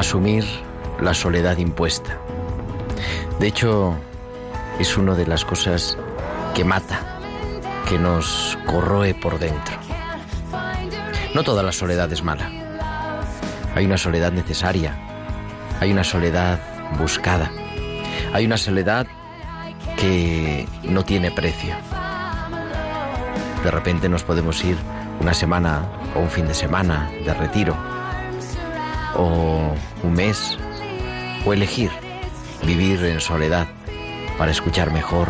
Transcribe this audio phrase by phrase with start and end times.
[0.00, 0.44] Asumir
[1.00, 2.18] la soledad impuesta.
[3.38, 3.94] De hecho,
[4.78, 5.98] es una de las cosas
[6.54, 7.18] que mata,
[7.86, 9.76] que nos corroe por dentro.
[11.34, 12.50] No toda la soledad es mala.
[13.74, 14.98] Hay una soledad necesaria,
[15.80, 16.58] hay una soledad
[16.98, 17.50] buscada,
[18.32, 19.06] hay una soledad
[19.96, 21.74] que no tiene precio.
[23.62, 24.78] De repente nos podemos ir
[25.20, 25.82] una semana
[26.16, 27.89] o un fin de semana de retiro
[29.16, 30.58] o un mes
[31.44, 31.90] o elegir
[32.62, 33.68] vivir en soledad
[34.38, 35.28] para escuchar mejor,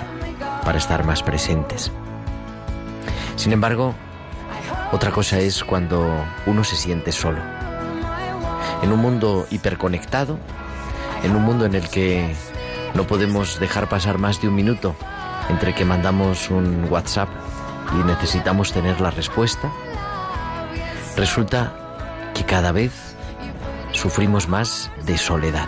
[0.65, 1.91] para estar más presentes.
[3.37, 3.94] Sin embargo,
[4.93, 6.06] otra cosa es cuando
[6.47, 7.38] uno se siente solo.
[8.82, 10.38] En un mundo hiperconectado,
[11.22, 12.34] en un mundo en el que
[12.94, 14.94] no podemos dejar pasar más de un minuto
[15.49, 17.28] entre que mandamos un WhatsApp
[17.99, 19.71] y necesitamos tener la respuesta,
[21.16, 21.72] resulta
[22.34, 23.09] que cada vez
[24.00, 25.66] sufrimos más de soledad.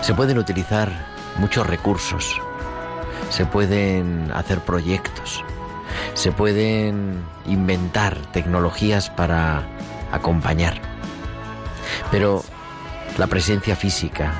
[0.00, 0.90] Se pueden utilizar
[1.36, 2.40] muchos recursos,
[3.28, 5.44] se pueden hacer proyectos,
[6.14, 9.62] se pueden inventar tecnologías para
[10.12, 10.80] acompañar.
[12.10, 12.42] Pero
[13.18, 14.32] la presencia física,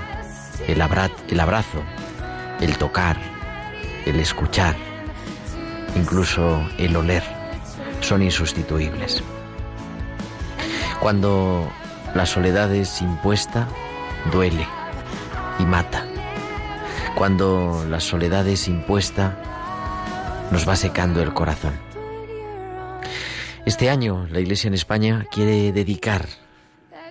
[0.66, 1.82] el, abra- el abrazo,
[2.60, 3.18] el tocar,
[4.06, 4.74] el escuchar,
[5.94, 7.22] incluso el oler,
[8.00, 9.22] son insustituibles.
[11.00, 11.70] Cuando
[12.14, 13.68] la soledad es impuesta,
[14.32, 14.66] duele
[15.58, 16.04] y mata.
[17.14, 19.36] Cuando la soledad es impuesta,
[20.50, 21.74] nos va secando el corazón.
[23.66, 26.26] Este año la Iglesia en España quiere dedicar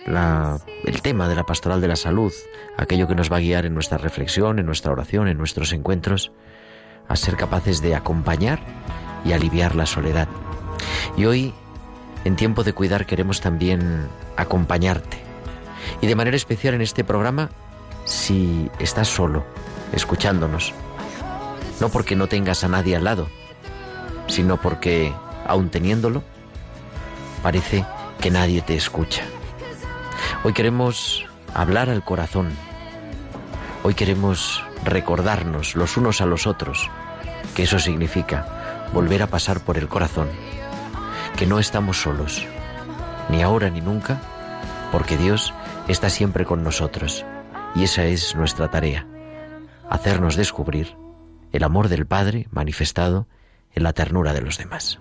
[0.05, 2.33] el tema de la pastoral de la salud,
[2.77, 6.31] aquello que nos va a guiar en nuestra reflexión, en nuestra oración, en nuestros encuentros,
[7.07, 8.59] a ser capaces de acompañar
[9.23, 10.27] y aliviar la soledad.
[11.15, 11.53] Y hoy,
[12.25, 14.07] en tiempo de cuidar, queremos también
[14.41, 15.17] acompañarte.
[16.01, 17.49] Y de manera especial en este programa,
[18.05, 19.45] si estás solo,
[19.93, 20.73] escuchándonos,
[21.79, 23.27] no porque no tengas a nadie al lado,
[24.27, 25.13] sino porque,
[25.47, 26.23] aun teniéndolo,
[27.41, 27.85] parece
[28.19, 29.23] que nadie te escucha.
[30.43, 32.49] Hoy queremos hablar al corazón.
[33.83, 36.89] Hoy queremos recordarnos los unos a los otros
[37.55, 40.29] que eso significa volver a pasar por el corazón,
[41.37, 42.45] que no estamos solos,
[43.29, 44.19] ni ahora ni nunca,
[44.91, 45.53] porque Dios
[45.87, 47.25] está siempre con nosotros
[47.75, 49.05] y esa es nuestra tarea,
[49.89, 50.95] hacernos descubrir
[51.51, 53.27] el amor del Padre manifestado
[53.73, 54.99] en la ternura de los demás.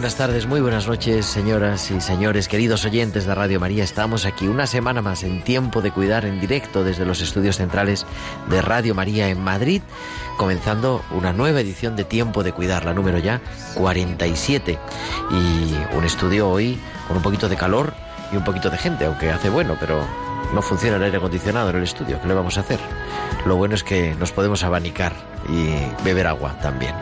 [0.00, 3.84] Buenas tardes, muy buenas noches, señoras y señores, queridos oyentes de Radio María.
[3.84, 8.06] Estamos aquí una semana más en Tiempo de Cuidar en directo desde los estudios centrales
[8.48, 9.82] de Radio María en Madrid,
[10.38, 13.42] comenzando una nueva edición de Tiempo de Cuidar, la número ya
[13.74, 14.78] 47.
[15.32, 17.92] Y un estudio hoy con un poquito de calor
[18.32, 20.02] y un poquito de gente, aunque hace bueno, pero
[20.54, 22.20] no funciona el aire acondicionado en el estudio.
[22.20, 22.80] ¿Qué le vamos a hacer?
[23.46, 25.12] Lo bueno es que nos podemos abanicar
[25.48, 25.72] y
[26.04, 26.94] beber agua también.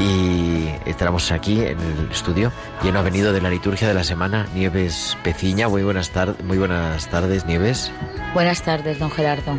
[0.00, 2.52] Y estamos aquí en el estudio
[2.82, 5.68] y ha venido de la liturgia de la semana Nieves Peciña.
[5.68, 7.92] Muy buenas, tardes, muy buenas tardes, Nieves.
[8.34, 9.58] Buenas tardes, don Gerardo.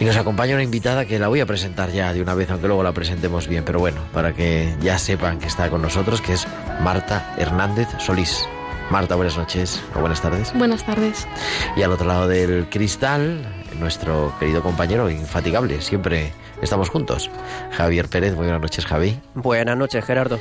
[0.00, 2.68] Y nos acompaña una invitada que la voy a presentar ya de una vez, aunque
[2.68, 6.34] luego la presentemos bien, pero bueno, para que ya sepan que está con nosotros, que
[6.34, 6.46] es
[6.80, 8.46] Marta Hernández Solís.
[8.90, 10.52] Marta, buenas noches o buenas tardes.
[10.54, 11.28] Buenas tardes.
[11.76, 13.44] Y al otro lado del cristal,
[13.78, 16.32] nuestro querido compañero infatigable, siempre
[16.62, 17.30] estamos juntos,
[17.72, 18.34] Javier Pérez.
[18.34, 19.20] Muy buenas noches, Javi.
[19.34, 20.40] Buenas noches, Gerardo.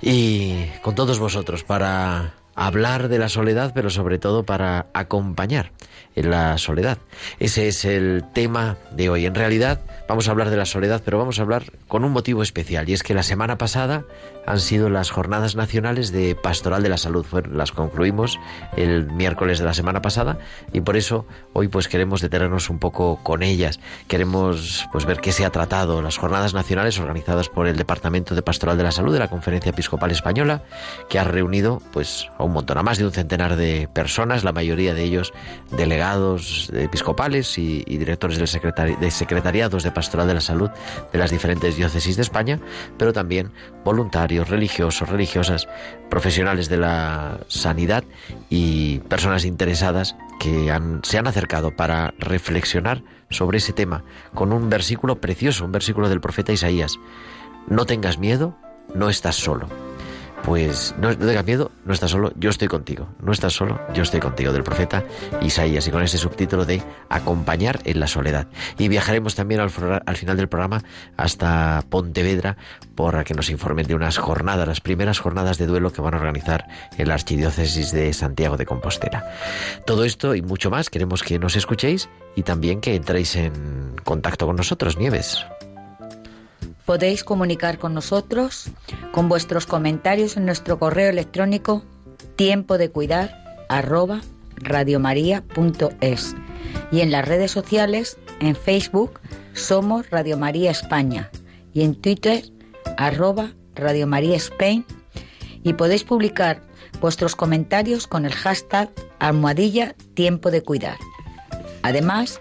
[0.00, 5.72] Y con todos vosotros para hablar de la soledad, pero sobre todo para acompañar
[6.14, 6.98] en la soledad.
[7.40, 9.26] Ese es el tema de hoy.
[9.26, 12.42] En realidad vamos a hablar de la soledad, pero vamos a hablar con un motivo
[12.42, 14.04] especial, y es que la semana pasada
[14.46, 17.26] han sido las jornadas nacionales de Pastoral de la Salud.
[17.50, 18.38] las concluimos
[18.76, 20.38] el miércoles de la semana pasada
[20.72, 23.80] y por eso hoy pues queremos detenernos un poco con ellas.
[24.08, 28.42] Queremos pues ver qué se ha tratado las jornadas nacionales organizadas por el Departamento de
[28.42, 30.62] Pastoral de la Salud de la Conferencia Episcopal Española,
[31.08, 34.52] que ha reunido pues a un montón, a más de un centenar de personas, la
[34.52, 35.32] mayoría de ellos
[35.70, 40.70] delegados episcopales y, directores del de secretariados de Pastoral de la Salud
[41.12, 42.58] de las diferentes diócesis de España,
[42.98, 43.52] pero también
[43.84, 45.68] voluntarios religiosos, religiosas,
[46.10, 48.04] profesionales de la sanidad
[48.50, 55.20] y personas interesadas que se han acercado para reflexionar sobre ese tema con un versículo
[55.20, 56.98] precioso, un versículo del profeta Isaías.
[57.68, 58.56] No tengas miedo,
[58.94, 59.91] no estás solo
[60.44, 63.08] pues no, tengas miedo, no estás solo, yo estoy contigo.
[63.22, 65.04] No estás solo, yo estoy contigo, del profeta
[65.40, 68.48] Isaías, y con ese subtítulo de Acompañar en la soledad.
[68.78, 69.70] Y viajaremos también al,
[70.04, 70.82] al final del programa
[71.16, 72.56] hasta Pontevedra
[72.94, 76.18] para que nos informen de unas jornadas, las primeras jornadas de duelo que van a
[76.18, 76.66] organizar
[76.98, 79.24] en la Archidiócesis de Santiago de Compostela.
[79.86, 84.46] Todo esto y mucho más queremos que nos escuchéis y también que entréis en contacto
[84.46, 85.44] con nosotros, Nieves.
[86.84, 88.70] Podéis comunicar con nosotros
[89.12, 91.84] con vuestros comentarios en nuestro correo electrónico
[92.36, 92.90] tiempo de
[96.90, 99.20] y en las redes sociales en Facebook
[99.54, 101.30] somos Radio María España
[101.72, 102.44] y en Twitter
[102.96, 103.52] arroba
[104.36, 104.84] Spain
[105.62, 106.62] y podéis publicar
[107.00, 110.96] vuestros comentarios con el hashtag almohadilla tiempo de cuidar.
[111.82, 112.40] Además,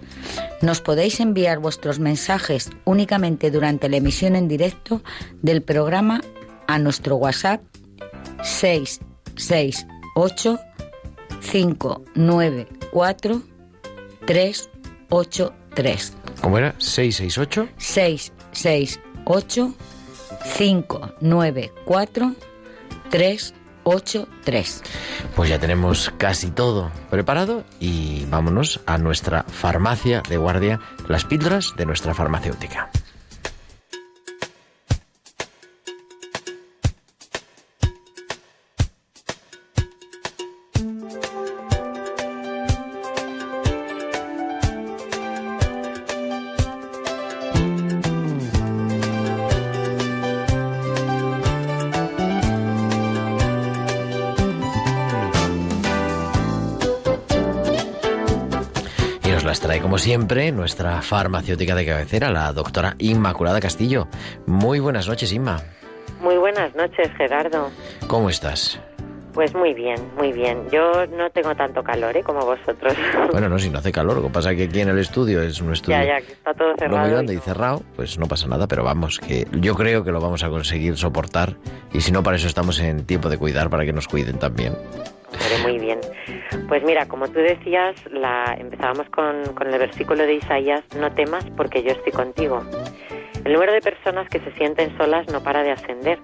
[0.62, 5.04] nos podéis enviar vuestros mensajes únicamente durante la emisión en directo
[5.42, 6.22] del programa
[6.68, 7.62] a nuestro WhatsApp
[8.44, 10.60] 668
[11.52, 13.42] 594
[14.26, 16.14] 383.
[16.42, 16.74] ¿Cómo era?
[16.78, 19.74] 668 668
[20.58, 22.36] 594
[23.10, 23.61] 383.
[23.84, 24.84] 83.
[25.36, 31.74] Pues ya tenemos casi todo preparado y vámonos a nuestra farmacia de guardia, las píldoras
[31.78, 32.90] de nuestra farmacéutica.
[59.98, 64.08] Siempre, nuestra farmacéutica de cabecera, la doctora Inmaculada Castillo.
[64.46, 65.62] Muy buenas noches, Inma.
[66.22, 67.70] Muy buenas noches, Gerardo.
[68.08, 68.80] ¿Cómo estás?
[69.34, 70.68] Pues muy bien, muy bien.
[70.72, 72.24] Yo no tengo tanto calor ¿eh?
[72.24, 72.94] como vosotros.
[73.32, 74.18] Bueno, no, si no hace calor.
[74.18, 76.34] Lo que pasa es que aquí en el estudio es un estudio ya, ya, que
[76.34, 77.02] está todo cerrado.
[77.02, 80.20] muy grande y cerrado, pues no pasa nada, pero vamos, que yo creo que lo
[80.20, 81.56] vamos a conseguir soportar.
[81.94, 84.76] Y si no, para eso estamos en tiempo de cuidar, para que nos cuiden también.
[85.64, 86.00] Muy bien.
[86.68, 91.46] Pues mira, como tú decías, la, empezábamos con, con el versículo de Isaías, no temas
[91.58, 92.62] porque yo estoy contigo.
[93.44, 96.20] El número de personas que se sienten solas no para de ascender.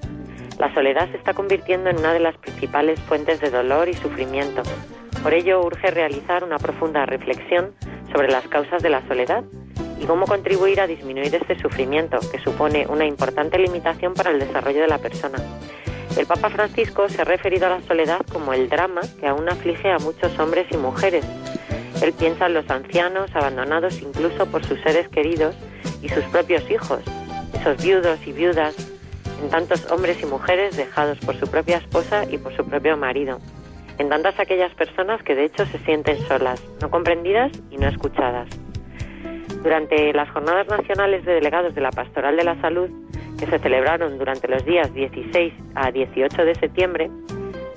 [0.60, 4.62] La soledad se está convirtiendo en una de las principales fuentes de dolor y sufrimiento.
[5.24, 7.74] Por ello urge realizar una profunda reflexión
[8.14, 9.44] sobre las causas de la soledad
[10.00, 14.82] y cómo contribuir a disminuir este sufrimiento, que supone una importante limitación para el desarrollo
[14.82, 15.38] de la persona.
[16.18, 19.92] El Papa Francisco se ha referido a la soledad como el drama que aún aflige
[19.92, 21.24] a muchos hombres y mujeres.
[22.02, 25.56] Él piensa en los ancianos abandonados incluso por sus seres queridos
[26.02, 27.02] y sus propios hijos,
[27.54, 28.76] esos viudos y viudas
[29.44, 33.40] en tantos hombres y mujeres dejados por su propia esposa y por su propio marido,
[34.00, 38.50] en tantas aquellas personas que de hecho se sienten solas, no comprendidas y no escuchadas.
[39.62, 42.90] Durante las Jornadas Nacionales de Delegados de la Pastoral de la Salud,
[43.38, 47.10] que se celebraron durante los días 16 a 18 de septiembre,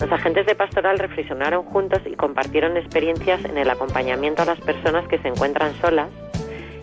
[0.00, 5.06] los agentes de pastoral reflexionaron juntos y compartieron experiencias en el acompañamiento a las personas
[5.08, 6.08] que se encuentran solas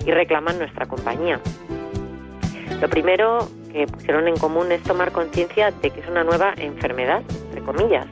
[0.06, 1.40] y reclaman nuestra compañía.
[2.80, 7.24] Lo primero que pusieron en común es tomar conciencia de que es una nueva enfermedad,
[7.48, 8.06] entre comillas,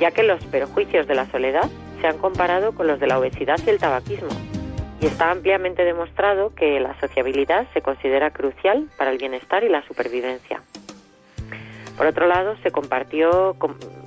[0.00, 3.60] ya que los perjuicios de la soledad se han comparado con los de la obesidad
[3.64, 4.28] y el tabaquismo.
[5.00, 9.82] Y está ampliamente demostrado que la sociabilidad se considera crucial para el bienestar y la
[9.86, 10.60] supervivencia.
[11.96, 13.56] Por otro lado, se compartió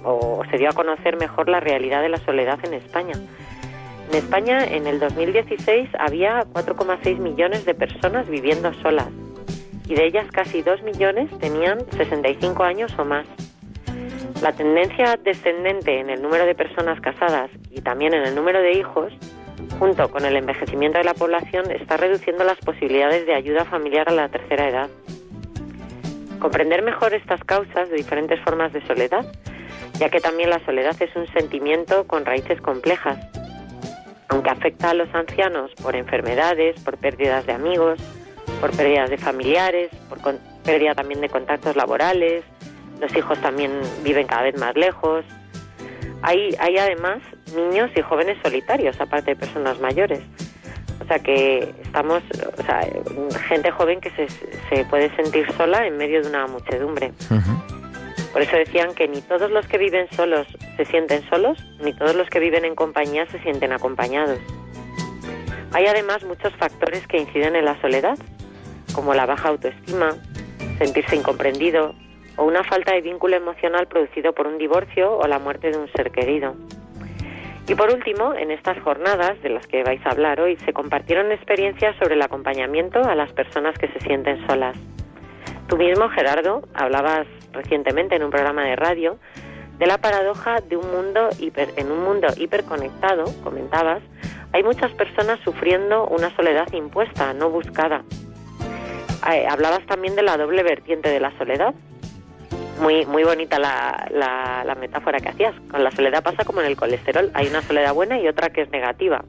[0.03, 3.13] o se dio a conocer mejor la realidad de la soledad en España.
[4.09, 9.07] En España, en el 2016, había 4,6 millones de personas viviendo solas
[9.87, 13.25] y de ellas casi 2 millones tenían 65 años o más.
[14.41, 18.73] La tendencia descendente en el número de personas casadas y también en el número de
[18.73, 19.13] hijos,
[19.79, 24.13] junto con el envejecimiento de la población, está reduciendo las posibilidades de ayuda familiar a
[24.13, 24.89] la tercera edad.
[26.39, 29.25] Comprender mejor estas causas de diferentes formas de soledad,
[29.99, 33.17] ya que también la soledad es un sentimiento con raíces complejas,
[34.29, 37.99] aunque afecta a los ancianos por enfermedades, por pérdidas de amigos,
[38.59, 40.19] por pérdidas de familiares, por
[40.63, 42.43] pérdida también de contactos laborales,
[42.99, 43.71] los hijos también
[44.03, 45.25] viven cada vez más lejos.
[46.23, 47.19] Hay, hay además
[47.53, 50.21] niños y jóvenes solitarios, aparte de personas mayores.
[51.01, 52.23] O sea que estamos,
[52.57, 52.87] o sea,
[53.49, 54.27] gente joven que se,
[54.69, 57.11] se puede sentir sola en medio de una muchedumbre.
[58.31, 62.15] Por eso decían que ni todos los que viven solos se sienten solos, ni todos
[62.15, 64.39] los que viven en compañía se sienten acompañados.
[65.73, 68.17] Hay además muchos factores que inciden en la soledad,
[68.93, 70.15] como la baja autoestima,
[70.79, 71.93] sentirse incomprendido
[72.37, 75.87] o una falta de vínculo emocional producido por un divorcio o la muerte de un
[75.91, 76.55] ser querido.
[77.67, 81.31] Y por último, en estas jornadas de las que vais a hablar hoy, se compartieron
[81.31, 84.75] experiencias sobre el acompañamiento a las personas que se sienten solas.
[85.67, 89.17] Tú mismo, Gerardo, hablabas recientemente en un programa de radio
[89.77, 94.03] de la paradoja de un mundo en un mundo hiperconectado, comentabas,
[94.51, 98.03] hay muchas personas sufriendo una soledad impuesta, no buscada.
[99.31, 101.73] Eh, hablabas también de la doble vertiente de la soledad,
[102.79, 104.09] muy, muy bonita la,
[104.65, 105.53] la, metáfora que hacías.
[105.69, 107.31] Con la soledad pasa como en el colesterol.
[107.33, 109.23] Hay una soledad buena y otra que es negativa.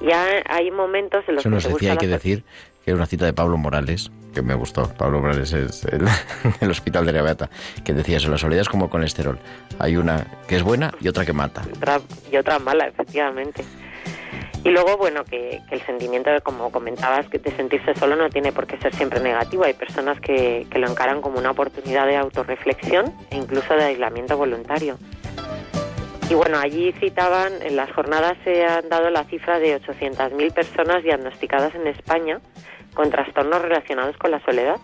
[0.00, 1.48] Ya hay momentos en los que...
[1.48, 2.44] Eso nos decía, hay que decir,
[2.84, 4.88] que es una cita de Pablo Morales, que me gustó.
[4.94, 7.50] Pablo Morales es el, hospital de Rebeata,
[7.84, 9.38] que decía eso, la soledad es como colesterol.
[9.78, 11.62] Hay una que es buena y otra que mata.
[12.30, 13.64] y otra mala, efectivamente.
[14.62, 18.66] Y luego, bueno, que, el sentimiento, como comentabas, que de sentirse solo no tiene por
[18.66, 19.64] qué ser siempre negativo.
[19.64, 24.36] Hay personas que, que lo encaran como una oportunidad de autorreflexión e incluso de aislamiento
[24.36, 24.98] voluntario.
[26.30, 31.02] Y bueno, allí citaban, en las jornadas se han dado la cifra de 800.000 personas
[31.02, 32.40] diagnosticadas en España
[32.94, 34.76] con trastornos relacionados con la soledad.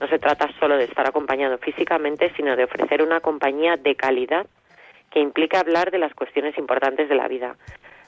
[0.00, 4.46] No se trata solo de estar acompañado físicamente, sino de ofrecer una compañía de calidad
[5.10, 7.56] que implica hablar de las cuestiones importantes de la vida,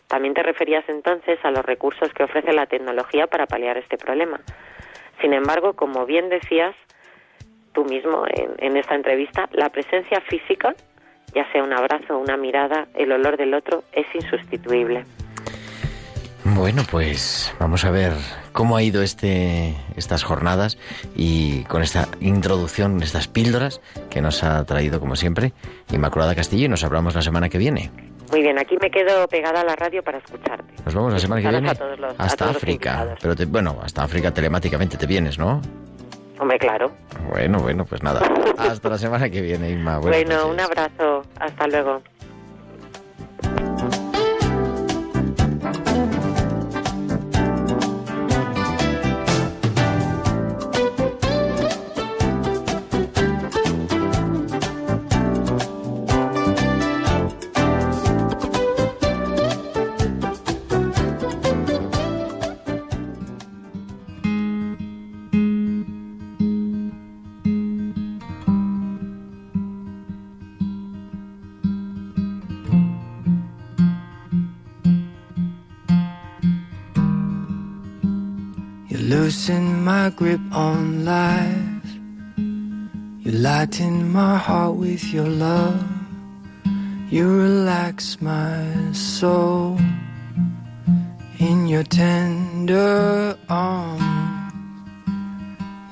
[0.09, 4.41] también te referías entonces a los recursos que ofrece la tecnología para paliar este problema.
[5.21, 6.75] Sin embargo, como bien decías
[7.73, 10.75] tú mismo en, esta entrevista, la presencia física,
[11.35, 15.05] ya sea un abrazo, una mirada, el olor del otro, es insustituible.
[16.45, 18.13] Bueno, pues vamos a ver
[18.53, 20.79] cómo ha ido este, estas jornadas
[21.15, 25.53] y con esta introducción, estas píldoras que nos ha traído, como siempre,
[25.93, 27.91] Inmaculada Castillo y nos hablamos la semana que viene.
[28.31, 30.65] Muy bien, aquí me quedo pegada a la radio para escucharte.
[30.85, 31.73] Nos vemos la semana que viene
[32.19, 33.17] hasta África.
[33.21, 35.61] Pero bueno, hasta África telemáticamente te vienes, ¿no?
[36.39, 36.93] Hombre, claro.
[37.31, 38.21] Bueno, bueno, pues nada.
[38.59, 39.99] hasta la semana que viene, Inma.
[39.99, 41.23] bueno, un abrazo.
[41.41, 42.03] Hasta luego.
[79.37, 81.89] Loosen my grip on life.
[83.23, 85.85] You lighten my heart with your love.
[87.11, 89.79] You relax my soul
[91.39, 94.55] in your tender arms.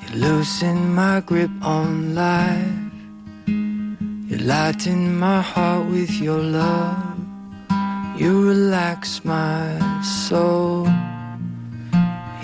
[0.00, 2.92] You loosen my grip on life.
[3.46, 7.18] You lighten my heart with your love.
[8.16, 9.68] You relax my
[10.00, 10.88] soul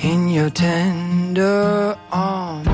[0.03, 2.69] in your tender arms.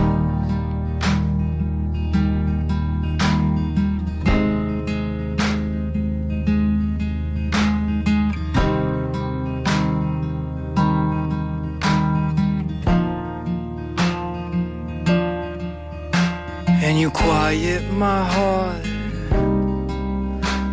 [16.85, 18.87] And you quiet my heart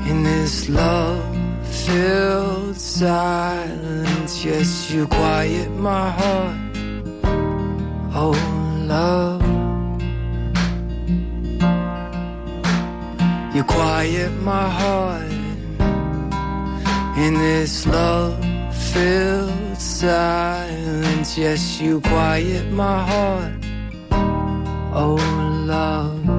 [0.07, 1.25] in this love
[1.65, 3.82] filled silence.
[4.41, 6.57] Yes, you quiet my heart.
[8.13, 8.35] Oh,
[8.87, 9.41] love.
[13.55, 15.31] You quiet my heart
[17.17, 21.37] in this love filled silence.
[21.37, 23.53] Yes, you quiet my heart.
[24.93, 25.15] Oh,
[25.65, 26.32] love.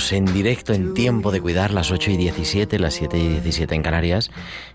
[0.00, 3.82] En directo en tiempo de cuidar las 8 y 17, las 7 y 17 en
[3.82, 4.30] Canarias,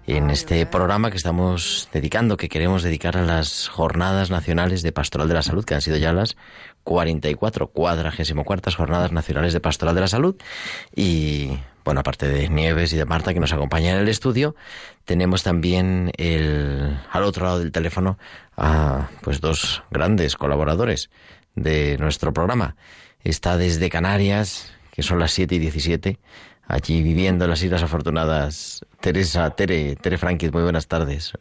[0.05, 5.27] en este programa que estamos dedicando, que queremos dedicar a las jornadas nacionales de Pastoral
[5.27, 6.37] de la Salud, que han sido ya las
[6.83, 10.35] 44, cuadragésimo cuartas jornadas nacionales de Pastoral de la Salud.
[10.95, 14.55] Y bueno, aparte de Nieves y de Marta que nos acompañan en el estudio,
[15.05, 18.19] tenemos también el, al otro lado del teléfono
[18.55, 21.09] a pues dos grandes colaboradores
[21.55, 22.75] de nuestro programa.
[23.23, 26.17] Está desde Canarias, que son las 7 y 17,
[26.67, 28.85] allí viviendo en las Islas Afortunadas.
[29.01, 31.33] Teresa, Tere, Tere Franquez, muy buenas tardes.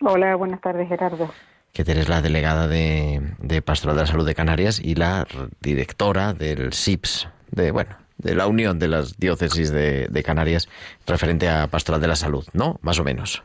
[0.00, 1.30] Hola, buenas tardes, Gerardo.
[1.72, 5.26] Que Tere es la delegada de, de Pastoral de la Salud de Canarias y la
[5.60, 10.68] directora del SIPS, de, bueno, de la Unión de las Diócesis de, de Canarias,
[11.06, 12.78] referente a Pastoral de la Salud, ¿no?
[12.82, 13.44] Más o menos.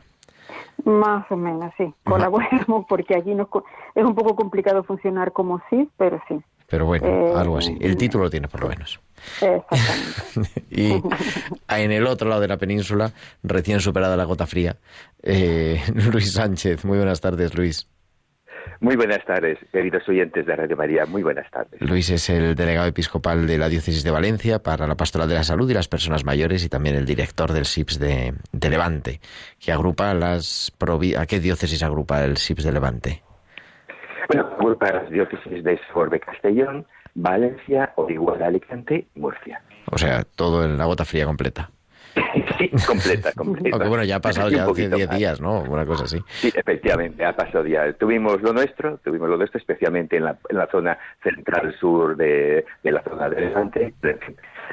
[0.84, 1.94] Más o menos, sí.
[2.04, 3.46] Colaboramos porque aquí nos
[3.94, 6.34] es un poco complicado funcionar como sí, pero sí.
[6.66, 7.78] Pero bueno, Eh, algo así.
[7.80, 9.00] El título lo tiene por lo menos.
[9.40, 10.62] Exactamente.
[10.70, 10.92] y
[11.68, 13.12] en el otro lado de la península,
[13.42, 14.76] recién superada la gota fría,
[15.22, 15.80] eh,
[16.12, 16.84] Luis Sánchez.
[16.84, 17.88] Muy buenas tardes, Luis.
[18.80, 21.06] Muy buenas tardes, queridos oyentes de Radio María.
[21.06, 21.80] Muy buenas tardes.
[21.80, 25.44] Luis es el delegado episcopal de la Diócesis de Valencia para la Pastoral de la
[25.44, 29.20] Salud y las Personas Mayores y también el director del SIPS de, de Levante,
[29.58, 30.72] que agrupa las...
[31.16, 33.22] ¿A qué diócesis agrupa el SIPS de Levante?
[34.28, 39.62] Bueno, agrupa las diócesis de Sorbe Castellón, Valencia, Orihuela, Alicante y Murcia.
[39.90, 41.70] O sea, todo en la gota fría completa.
[42.58, 43.76] sí, completa, completa.
[43.76, 45.18] Aunque bueno, ya ha pasado ya hace poquito 10 más.
[45.18, 45.62] días, ¿no?
[45.62, 46.22] Una cosa así.
[46.28, 47.92] Sí, efectivamente, ha pasado ya.
[47.94, 52.92] Tuvimos lo nuestro, tuvimos lo nuestro, especialmente en la, en la zona central-sur de, de
[52.92, 53.94] la zona de Levante.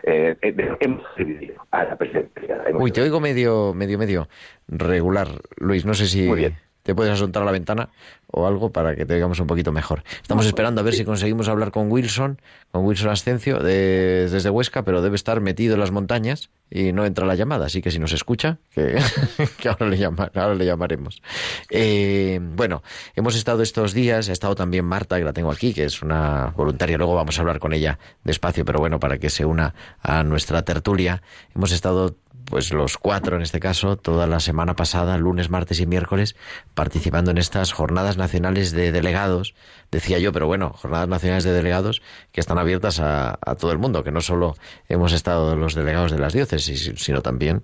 [0.03, 2.61] Eh, eh, hemos sobrevivido a la presencia.
[2.73, 4.27] Uy, te oigo medio, medio, medio
[4.67, 5.27] regular,
[5.57, 5.85] Luis.
[5.85, 6.57] No sé si Muy bien.
[6.83, 7.89] Te puedes asuntar a la ventana
[8.27, 10.03] o algo para que te oigamos un poquito mejor.
[10.21, 12.41] Estamos esperando a ver si conseguimos hablar con Wilson,
[12.71, 17.05] con Wilson Ascencio de- desde Huesca, pero debe estar metido en las montañas y no
[17.05, 17.67] entra la llamada.
[17.67, 18.97] Así que si nos escucha, que,
[19.59, 21.21] que ahora, le llama- ahora le llamaremos.
[21.69, 22.83] Eh, bueno,
[23.15, 26.47] hemos estado estos días, ha estado también Marta, que la tengo aquí, que es una
[26.55, 26.97] voluntaria.
[26.97, 30.63] Luego vamos a hablar con ella despacio, pero bueno, para que se una a nuestra
[30.63, 31.21] tertulia.
[31.55, 35.85] Hemos estado pues los cuatro en este caso, toda la semana pasada, lunes, martes y
[35.85, 36.35] miércoles,
[36.73, 39.55] participando en estas jornadas nacionales de delegados,
[39.91, 42.01] decía yo, pero bueno, jornadas nacionales de delegados
[42.31, 44.55] que están abiertas a, a todo el mundo, que no solo
[44.89, 47.63] hemos estado los delegados de las diócesis, sino también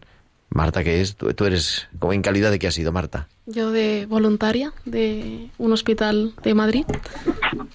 [0.50, 3.28] Marta, que es, tú, tú eres, como en calidad de qué has sido Marta?
[3.46, 6.86] Yo de voluntaria de un hospital de Madrid,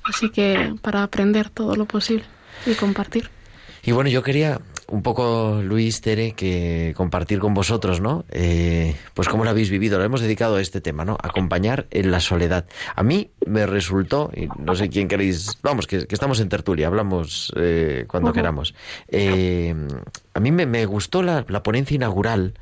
[0.02, 2.24] así que para aprender todo lo posible
[2.66, 3.30] y compartir.
[3.84, 4.60] Y bueno, yo quería
[4.94, 8.24] un poco, Luis Tere, que compartir con vosotros, ¿no?
[8.30, 9.98] Eh, pues cómo lo habéis vivido.
[9.98, 11.18] Lo hemos dedicado a este tema, ¿no?
[11.20, 12.66] Acompañar en la soledad.
[12.94, 17.52] A mí me resultó, y no sé quién queréis, vamos, que, estamos en tertulia, hablamos
[17.56, 18.72] eh, cuando queramos.
[19.08, 19.74] Eh,
[20.32, 22.54] a mí me, gustó la, la ponencia inaugural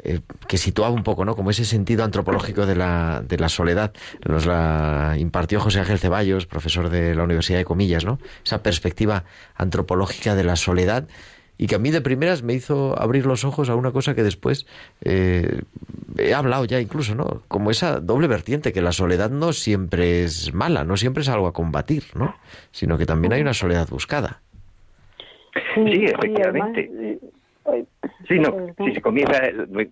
[0.00, 1.34] eh, que situaba un poco, ¿no?
[1.34, 3.92] Como ese sentido antropológico de la, de la soledad.
[4.28, 8.20] Nos la impartió José Ángel Ceballos, profesor de la Universidad de Comillas, ¿no?
[8.44, 9.24] Esa perspectiva
[9.56, 11.08] antropológica de la soledad
[11.58, 14.22] y que a mí de primeras me hizo abrir los ojos a una cosa que
[14.22, 14.66] después
[15.04, 15.62] eh,
[16.16, 17.42] he hablado ya incluso, ¿no?
[17.48, 21.48] Como esa doble vertiente, que la soledad no siempre es mala, no siempre es algo
[21.48, 22.36] a combatir, ¿no?
[22.70, 24.40] Sino que también hay una soledad buscada.
[25.74, 27.18] Sí, efectivamente.
[28.26, 29.40] Sí, no, si se comienza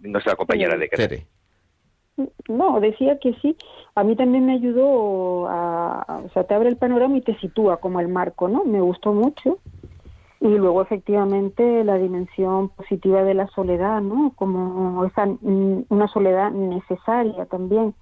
[0.03, 1.27] nuestra compañera de.
[2.49, 3.57] No, decía que sí.
[3.95, 7.79] A mí también me ayudó a, o sea, te abre el panorama y te sitúa
[7.79, 8.65] como el marco, ¿no?
[8.65, 9.59] Me gustó mucho.
[10.47, 14.33] Y luego efectivamente la dimensión positiva de la soledad, ¿no?
[14.37, 17.95] Como esa mm, una soledad necesaria también,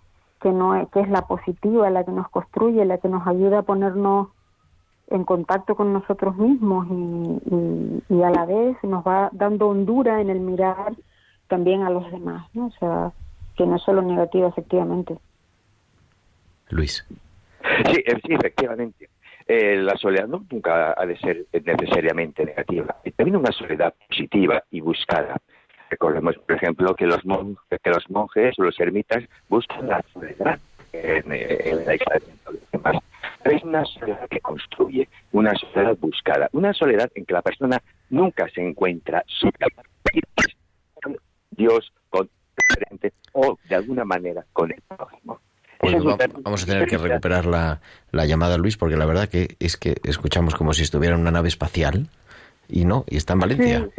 [0.42, 3.60] que no es, que es la positiva, la que nos construye, la que nos ayuda
[3.60, 4.28] a ponernos
[5.08, 6.86] en contacto con nosotros mismos
[8.10, 10.94] y, a la vez nos va dando hondura en el mirar
[11.48, 12.66] también a los demás, ¿no?
[12.66, 13.12] O sea,
[13.56, 15.16] que no es solo negativo, efectivamente.
[16.68, 17.06] Luis.
[17.90, 19.08] Sí, eh, sí efectivamente.
[19.46, 22.96] Eh, la soledad no nunca ha de ser necesariamente negativa.
[23.16, 25.36] También una soledad positiva y buscada.
[25.90, 30.58] Recordemos, por ejemplo, que los, que los monjes o los ermitas buscan la soledad
[30.92, 33.02] en, en el aislamiento de los demás
[33.52, 38.48] es una soledad que construye, una soledad buscada, una soledad en que la persona nunca
[38.48, 39.24] se encuentra
[41.02, 41.16] con
[41.50, 45.40] Dios, con diferente o de alguna manera con el prójimo.
[45.90, 47.80] Pues vamos a tener que recuperar la,
[48.12, 51.30] la llamada, Luis, porque la verdad que es que escuchamos como si estuviera en una
[51.30, 52.08] nave espacial
[52.68, 53.88] y no, y está en Valencia.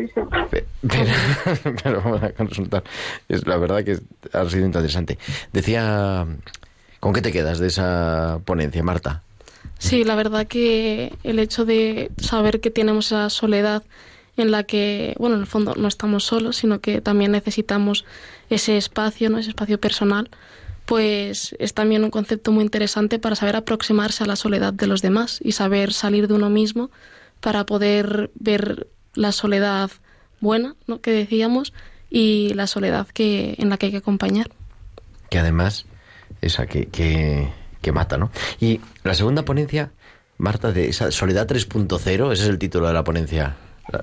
[1.83, 2.83] Pero, vamos a consultar.
[3.29, 3.99] Es, la verdad que
[4.33, 5.17] ha sido interesante.
[5.53, 6.25] Decía,
[6.99, 9.21] ¿con qué te quedas de esa ponencia, Marta?
[9.77, 13.83] Sí, la verdad que el hecho de saber que tenemos esa soledad
[14.37, 18.05] en la que, bueno, en el fondo no estamos solos, sino que también necesitamos
[18.49, 19.37] ese espacio, ¿no?
[19.37, 20.29] ese espacio personal,
[20.85, 25.01] pues es también un concepto muy interesante para saber aproximarse a la soledad de los
[25.01, 26.91] demás y saber salir de uno mismo
[27.41, 29.91] para poder ver la soledad
[30.41, 31.01] buena, ¿no?
[31.01, 31.73] que decíamos,
[32.09, 34.51] y la soledad que en la que hay que acompañar.
[35.29, 35.85] Que además,
[36.41, 37.49] esa que, que
[37.85, 38.31] que mata, ¿no?
[38.59, 39.91] Y la segunda ponencia,
[40.39, 43.57] Marta, de esa Soledad 3.0, ese es el título de la ponencia.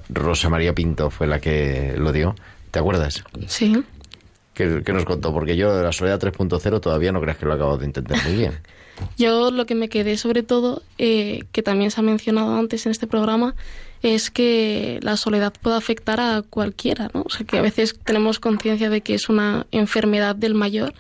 [0.09, 2.37] Rosa María Pinto fue la que lo dio.
[2.71, 3.25] ¿Te acuerdas?
[3.49, 3.85] Sí.
[4.55, 5.33] ¿Qué, nos contó?
[5.33, 8.35] Porque yo de la Soledad 3.0 todavía no crees que lo acabo de entender muy
[8.35, 8.53] bien.
[9.17, 12.93] Yo lo que me quedé sobre todo, eh, que también se ha mencionado antes en
[12.93, 13.55] este programa,
[14.03, 17.23] es que la soledad puede afectar a cualquiera, ¿no?
[17.23, 20.93] O sea, que a veces tenemos conciencia de que es una enfermedad del mayor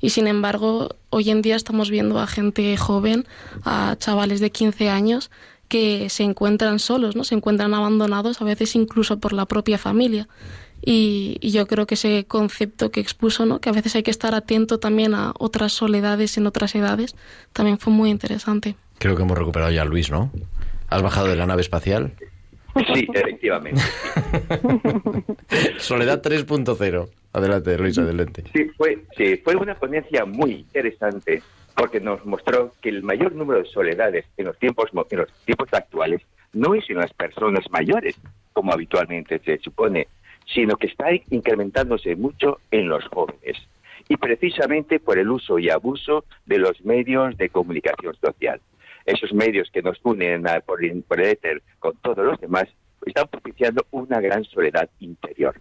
[0.00, 3.26] y sin embargo hoy en día estamos viendo a gente joven,
[3.64, 5.30] a chavales de 15 años
[5.68, 7.24] que se encuentran solos, ¿no?
[7.24, 10.28] Se encuentran abandonados a veces incluso por la propia familia.
[10.80, 13.60] Y, yo creo que ese concepto que expuso, ¿no?
[13.60, 17.16] que a veces hay que estar atento también a otras soledades en otras edades,
[17.52, 18.76] también fue muy interesante.
[18.98, 20.30] Creo que hemos recuperado ya a Luis, ¿no?
[20.88, 22.12] ¿Has bajado de la nave espacial?
[22.94, 23.80] Sí, efectivamente.
[25.78, 27.08] Soledad 3.0.
[27.32, 28.44] Adelante, Luis, adelante.
[28.52, 31.42] Sí fue, sí, fue una ponencia muy interesante
[31.74, 35.68] porque nos mostró que el mayor número de soledades en los tiempos, en los tiempos
[35.72, 38.16] actuales no es en las personas mayores,
[38.52, 40.08] como habitualmente se supone,
[40.52, 43.56] sino que está incrementándose mucho en los jóvenes.
[44.08, 48.60] Y precisamente por el uso y abuso de los medios de comunicación social
[49.08, 52.64] esos medios que nos unen por, por, el éter con todos los demás,
[53.06, 55.58] están propiciando una gran soledad interior.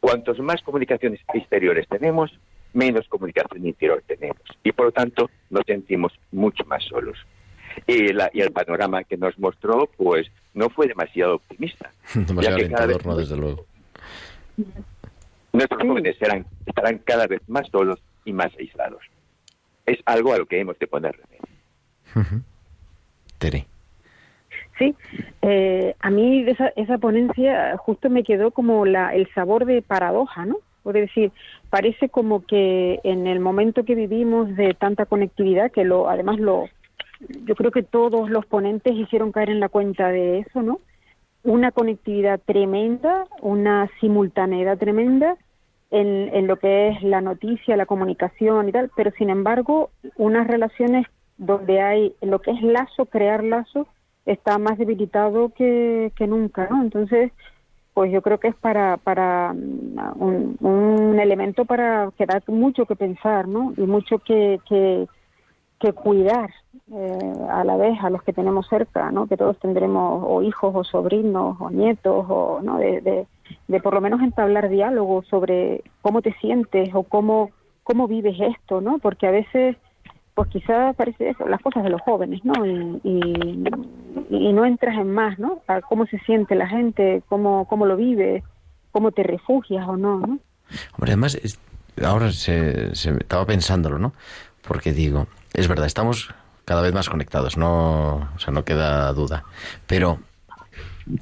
[0.00, 2.36] Cuantos más comunicaciones exteriores tenemos,
[2.72, 4.42] menos comunicación interior tenemos.
[4.64, 7.18] Y por lo tanto nos sentimos mucho más solos.
[7.86, 11.92] Y, y el panorama que nos mostró, pues, no fue demasiado optimista.
[12.14, 13.64] demasiado alentador, no, desde luego.
[15.52, 19.02] Nuestros jóvenes serán, estarán cada vez más solos y más aislados.
[19.86, 22.42] Es algo a lo que hemos de poner remedio.
[23.38, 23.66] Tere.
[24.78, 24.94] Sí,
[25.42, 30.46] eh, a mí esa, esa ponencia justo me quedó como la, el sabor de paradoja,
[30.46, 30.58] ¿no?
[30.84, 31.32] Es decir,
[31.68, 36.68] parece como que en el momento que vivimos de tanta conectividad, que lo, además lo,
[37.44, 40.80] yo creo que todos los ponentes hicieron caer en la cuenta de eso, ¿no?
[41.48, 45.34] Una conectividad tremenda, una simultaneidad tremenda
[45.90, 50.46] en, en lo que es la noticia, la comunicación y tal, pero sin embargo, unas
[50.46, 51.06] relaciones
[51.38, 53.86] donde hay lo que es lazo, crear lazo,
[54.26, 56.82] está más debilitado que, que nunca, ¿no?
[56.82, 57.32] Entonces,
[57.94, 62.94] pues yo creo que es para, para mm, un, elemento para que da mucho que
[62.94, 63.72] pensar, ¿no?
[63.78, 66.50] Y mucho que, que cuidar
[66.90, 69.26] eh, a la vez a los que tenemos cerca, ¿no?
[69.26, 72.78] Que todos tendremos o hijos o sobrinos o nietos o, ¿no?
[72.78, 73.26] De, de,
[73.66, 77.50] de por lo menos entablar diálogo sobre cómo te sientes o cómo,
[77.82, 78.98] cómo vives esto, ¿no?
[78.98, 79.76] Porque a veces
[80.34, 82.64] pues quizás parece eso, las cosas de los jóvenes, ¿no?
[82.64, 83.00] Y,
[84.30, 85.62] y, no entras en más, ¿no?
[85.66, 88.44] A cómo se siente la gente, cómo, cómo lo vive,
[88.92, 90.38] cómo te refugias o no, ¿no?
[90.92, 91.36] Hombre, además,
[92.04, 94.12] ahora se, se estaba pensándolo, ¿no?
[94.66, 96.32] Porque digo, es verdad, estamos
[96.68, 99.44] cada vez más conectados, no, o sea, no queda duda.
[99.86, 100.20] Pero,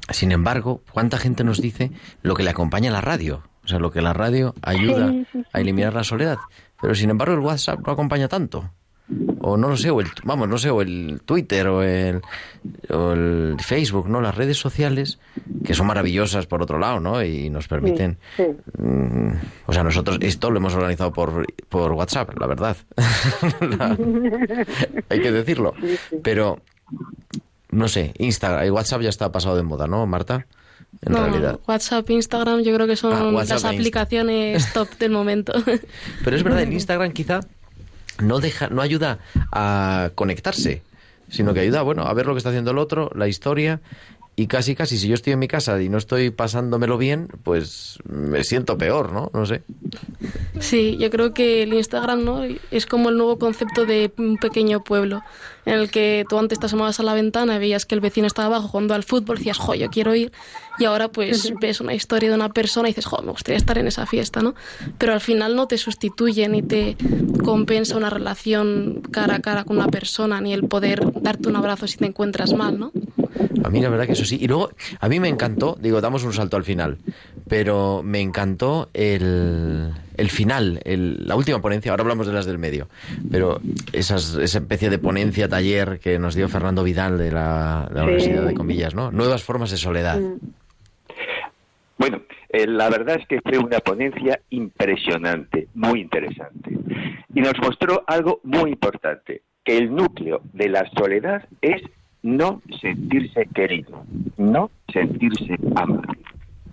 [0.09, 1.89] sin embargo, ¿cuánta gente nos dice
[2.21, 3.43] lo que le acompaña a la radio?
[3.63, 5.13] O sea, lo que la radio ayuda
[5.53, 6.37] a eliminar la soledad.
[6.81, 8.69] Pero, sin embargo, el WhatsApp no acompaña tanto.
[9.39, 12.21] O no lo sé, o el, vamos, no sé, o el Twitter o el,
[12.89, 14.19] o el Facebook, ¿no?
[14.21, 15.19] Las redes sociales,
[15.63, 17.23] que son maravillosas por otro lado, ¿no?
[17.23, 18.43] Y nos permiten Sí,
[18.77, 19.31] Mm,
[19.67, 22.77] O sea, nosotros esto lo hemos organizado por, por WhatsApp, la verdad.
[23.61, 23.97] La-
[25.09, 25.73] hay que decirlo.
[26.23, 26.59] Pero,
[27.71, 30.45] no sé, Instagram, el WhatsApp ya está pasado de moda, ¿no, Marta?
[31.01, 31.59] En no, realidad.
[31.67, 35.53] WhatsApp, Instagram, yo creo que son Ah, las e aplicaciones top del momento.
[36.23, 37.41] Pero es verdad, el Instagram quizá
[38.19, 39.19] no deja, no ayuda
[39.51, 40.83] a conectarse,
[41.29, 43.81] sino que ayuda, bueno, a ver lo que está haciendo el otro, la historia.
[44.39, 47.97] Y casi, casi, si yo estoy en mi casa y no estoy pasándomelo bien, pues
[48.07, 49.31] me siento peor, ¿no?
[49.33, 49.63] No sé.
[50.59, 52.43] Sí, yo creo que el Instagram ¿no?
[52.69, 55.23] es como el nuevo concepto de un pequeño pueblo,
[55.65, 58.27] en el que tú antes te asomabas a la ventana y veías que el vecino
[58.27, 60.31] estaba abajo jugando al fútbol, decías, jo, yo quiero ir,
[60.77, 63.79] y ahora pues ves una historia de una persona y dices, jo, me gustaría estar
[63.79, 64.53] en esa fiesta, ¿no?
[64.99, 66.95] Pero al final no te sustituye ni te
[67.43, 71.87] compensa una relación cara a cara con una persona, ni el poder darte un abrazo
[71.87, 72.91] si te encuentras mal, ¿no?
[73.63, 74.37] A mí la verdad que eso sí.
[74.41, 76.97] Y luego, a mí me encantó, digo, damos un salto al final,
[77.47, 82.57] pero me encantó el, el final, el- la última ponencia, ahora hablamos de las del
[82.57, 82.87] medio,
[83.31, 83.59] pero
[83.93, 88.01] esas, esa especie de ponencia, taller que nos dio Fernando Vidal de la, de la
[88.01, 88.07] Sí.
[88.07, 89.11] Universidad de Comillas, ¿no?
[89.11, 90.19] Nuevas formas de soledad.
[91.97, 96.77] Bueno, eh, la verdad es que fue una ponencia impresionante, muy interesante.
[97.33, 101.81] Y nos mostró algo muy importante, que el núcleo de la soledad es
[102.23, 104.03] no sentirse querido,
[104.37, 106.13] no sentirse amado.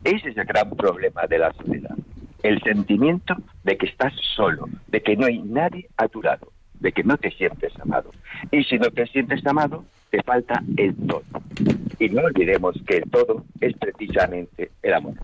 [0.04, 1.96] Ese es el gran problema de la soledad.
[2.42, 6.92] El sentimiento de que estás solo, de que no hay nadie a tu lado, de
[6.92, 8.10] que no te sientes amado.
[8.50, 11.24] Y si no te sientes amado, te falta el todo.
[11.98, 15.14] Y no olvidemos que el todo es precisamente el amor.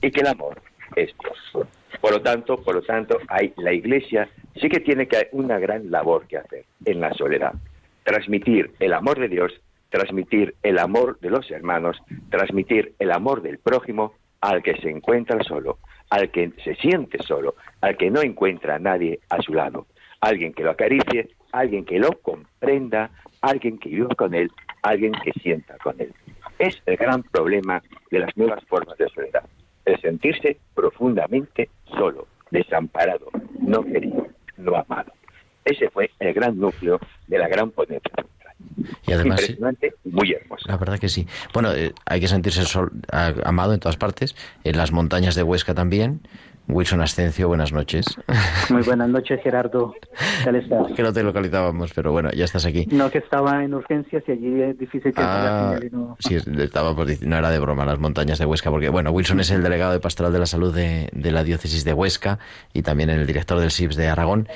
[0.00, 0.62] Y que el amor
[0.94, 1.66] es Dios.
[2.00, 4.28] Por lo tanto, por lo tanto, hay la Iglesia
[4.60, 7.54] sí que tiene que una gran labor que hacer en la soledad.
[8.04, 9.52] Transmitir el amor de Dios,
[9.90, 11.96] transmitir el amor de los hermanos,
[12.30, 15.78] transmitir el amor del prójimo al que se encuentra solo,
[16.10, 19.86] al que se siente solo, al que no encuentra a nadie a su lado,
[20.20, 24.50] alguien que lo acaricie, alguien que lo comprenda, alguien que viva con él,
[24.82, 26.12] alguien que sienta con él.
[26.58, 29.44] Es el gran problema de las nuevas formas de soledad,
[29.84, 33.28] el sentirse profundamente solo, desamparado,
[33.60, 35.12] no querido, no amado.
[35.64, 38.12] Ese fue el gran núcleo de la gran ponencia.
[39.06, 40.64] Y además, Impresionante y muy hermoso.
[40.68, 41.26] la verdad que sí.
[41.52, 45.42] Bueno, eh, hay que sentirse sol- a- amado en todas partes, en las montañas de
[45.42, 46.20] Huesca también.
[46.66, 48.06] Wilson Ascencio, buenas noches.
[48.70, 49.94] Muy buenas noches, Gerardo.
[50.00, 50.86] ¿Qué tal estás?
[50.96, 52.86] que no te localizábamos, pero bueno, ya estás aquí.
[52.90, 56.16] No, que estaba en urgencias y allí es difícil que Ah, la no...
[56.20, 59.50] sí, estábamos dic- no era de broma, las montañas de Huesca, porque bueno, Wilson es
[59.50, 62.38] el delegado de Pastoral de la Salud de, de la diócesis de Huesca
[62.72, 64.48] y también el director del SIPS de Aragón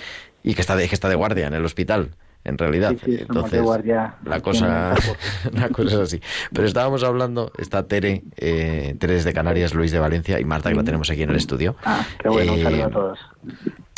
[0.51, 2.11] y que está de, que está de guardia en el hospital,
[2.45, 2.93] en realidad.
[2.93, 4.95] Sí, sí, Entonces, de la cosa,
[5.53, 6.21] la cosa es así.
[6.53, 10.77] Pero estábamos hablando, está Tere, eh, Tere desde Canarias, Luis de Valencia y Marta, que
[10.77, 11.77] la tenemos aquí en el estudio.
[11.85, 13.19] Ah, qué bueno, un Eh, saludo a todos.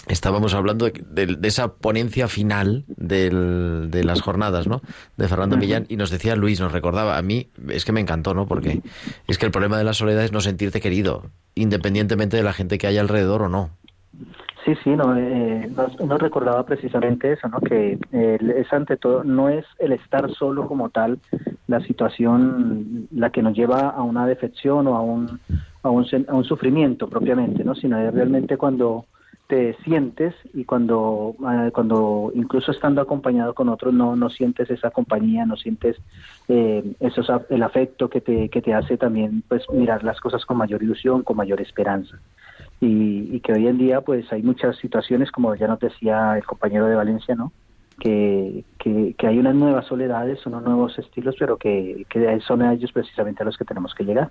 [0.09, 4.81] Estábamos hablando de, de- de esa ponencia final del- de las jornadas, ¿no?
[5.17, 8.35] De Fernando Millán y nos decía Luis, nos recordaba, a mí es que me encantó,
[8.35, 8.47] ¿no?
[8.49, 8.81] Porque
[9.29, 12.77] es que el problema de la soledad es no sentirte querido, independientemente de la gente
[12.79, 13.71] que haya alrededor o no.
[14.65, 17.61] Sí, sí, no, eh, nos, nos recordaba precisamente eso, ¿no?
[17.61, 21.19] Que eh, es ante todo, no es el estar solo como tal
[21.67, 25.41] la situación la que nos lleva a una defección o a un,
[25.83, 27.75] a un, sufrimiento propiamente, ¿no?
[27.75, 29.07] Sino es realmente cuando
[29.47, 34.91] te sientes y cuando, eh, cuando incluso estando acompañado con otros no, no sientes esa
[34.91, 35.97] compañía, no sientes
[36.49, 40.59] eh, esos, el afecto que te, que te hace también pues mirar las cosas con
[40.59, 42.19] mayor ilusión, con mayor esperanza
[42.81, 46.87] y, que hoy en día pues hay muchas situaciones como ya nos decía el compañero
[46.87, 47.53] de Valencia no
[47.99, 52.93] que, que, que hay unas nuevas soledades unos nuevos estilos pero que, que son ellos
[52.93, 54.31] precisamente a los que tenemos que llegar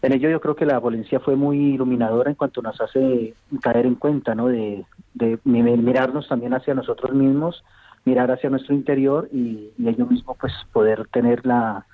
[0.00, 3.84] en ello yo creo que la violencia fue muy iluminadora en cuanto nos hace caer
[3.84, 4.46] en cuenta, ¿no?
[4.46, 7.64] De, de mirarnos también hacia nosotros mismos,
[8.04, 11.84] mirar hacia nuestro interior y, y ello mismo pues poder tener la,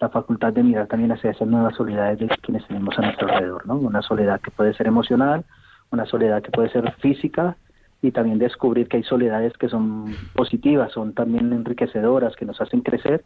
[0.00, 3.66] la facultad de mirar también hacia esas nuevas soledades de quienes tenemos a nuestro alrededor,
[3.66, 3.76] ¿no?
[3.76, 5.44] Una soledad que puede ser emocional,
[5.90, 7.56] una soledad que puede ser física
[8.02, 12.80] y también descubrir que hay soledades que son positivas, son también enriquecedoras, que nos hacen
[12.80, 13.24] crecer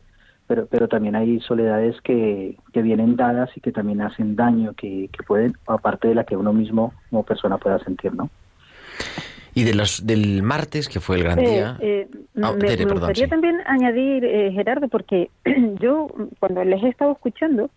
[0.48, 5.10] pero, pero también hay soledades que, que vienen dadas y que también hacen daño, que,
[5.12, 8.30] que pueden, aparte de la que uno mismo como persona pueda sentir, ¿no?
[9.58, 11.76] Y de los, del martes, que fue el gran Eh, día.
[11.80, 12.06] eh,
[12.40, 13.30] Ah, me, Tere, me perdón, gustaría sí.
[13.30, 15.30] también añadir, eh, Gerardo, porque
[15.80, 16.06] yo
[16.38, 17.68] cuando les he estado escuchando,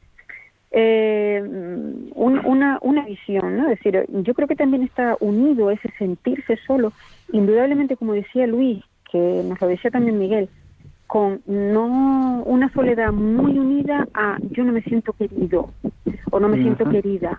[0.72, 3.64] eh, un- una, una visión, ¿no?
[3.70, 6.94] Es decir, yo creo que también está unido ese sentirse solo,
[7.34, 10.50] indudablemente, como decía Luis, que nos lo decía también Miguel,
[11.12, 15.74] con no una soledad muy unida a yo no me siento querido
[16.32, 17.38] o no me siento querida.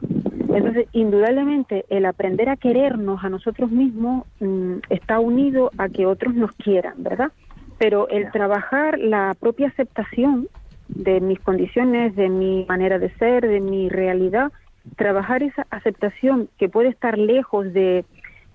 [0.55, 6.35] Entonces, indudablemente, el aprender a querernos a nosotros mismos mm, está unido a que otros
[6.35, 7.33] nos quieran, ¿verdad?
[7.79, 10.49] Pero el trabajar la propia aceptación
[10.89, 14.53] de mis condiciones, de mi manera de ser, de mi realidad,
[14.97, 18.05] trabajar esa aceptación que puede estar lejos de,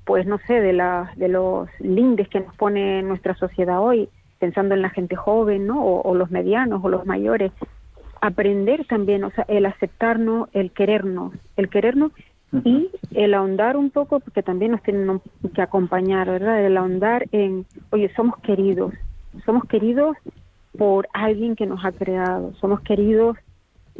[0.06, 4.76] pues no sé, de, la, de los lindes que nos pone nuestra sociedad hoy, pensando
[4.76, 5.84] en la gente joven, ¿no?
[5.84, 7.52] O, o los medianos o los mayores.
[8.22, 12.12] Aprender también, o sea, el aceptarnos, el querernos, el querernos
[12.64, 15.22] y el ahondar un poco, porque también nos tienen
[15.54, 16.66] que acompañar, ¿verdad?
[16.66, 18.94] El ahondar en, oye, somos queridos,
[19.46, 20.16] somos queridos
[20.78, 23.38] por alguien que nos ha creado, somos queridos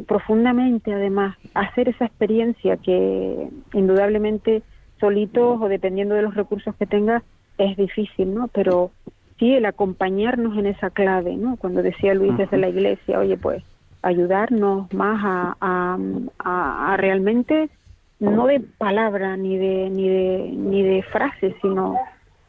[0.06, 4.62] profundamente además, hacer esa experiencia que indudablemente
[5.00, 7.22] solitos o dependiendo de los recursos que tengas
[7.56, 8.48] es difícil, ¿no?
[8.48, 8.92] Pero
[9.38, 11.56] sí el acompañarnos en esa clave, ¿no?
[11.56, 13.62] Cuando decía Luis desde la iglesia, oye, pues
[14.02, 15.98] ayudarnos más a, a,
[16.38, 17.68] a- a realmente
[18.20, 21.96] no de palabra ni de ni de ni de frases, sino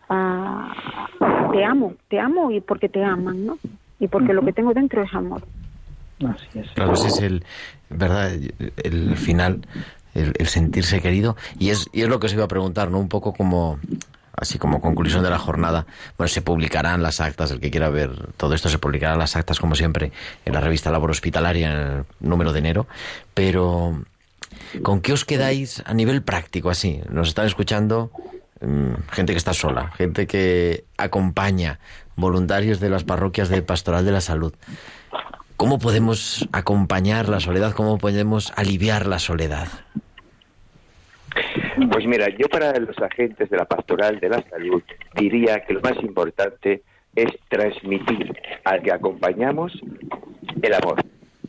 [0.09, 0.73] a,
[1.19, 3.57] a- te amo, te amo y porque te aman, ¿no?
[3.99, 5.41] Y porque lo que tengo dentro es amor.
[6.27, 6.69] Así es.
[6.71, 7.43] Claro, ese es el,
[7.89, 8.31] ¿verdad?
[8.83, 9.61] El final,
[10.13, 11.35] el, el sentirse querido.
[11.59, 12.99] Y es, y es lo que os iba a preguntar, ¿no?
[12.99, 13.77] Un poco como,
[14.39, 15.85] así como conclusión de la jornada.
[16.17, 19.59] Bueno, se publicarán las actas, el que quiera ver todo esto, se publicarán las actas,
[19.59, 20.11] como siempre,
[20.45, 22.87] en la revista Labor Hospitalaria, en el número de enero.
[23.33, 24.03] Pero,
[24.83, 27.01] ¿con qué os quedáis a nivel práctico, así?
[27.09, 28.11] Nos están escuchando
[28.61, 31.79] mm, gente que está sola, gente que acompaña,
[32.15, 34.53] voluntarios de las parroquias de Pastoral de la Salud.
[35.57, 37.73] ¿Cómo podemos acompañar la soledad?
[37.73, 39.67] ¿Cómo podemos aliviar la soledad?
[41.91, 44.81] Pues mira, yo para los agentes de la pastoral de la salud
[45.15, 46.81] diría que lo más importante
[47.15, 49.73] es transmitir al que acompañamos
[50.61, 51.01] el amor,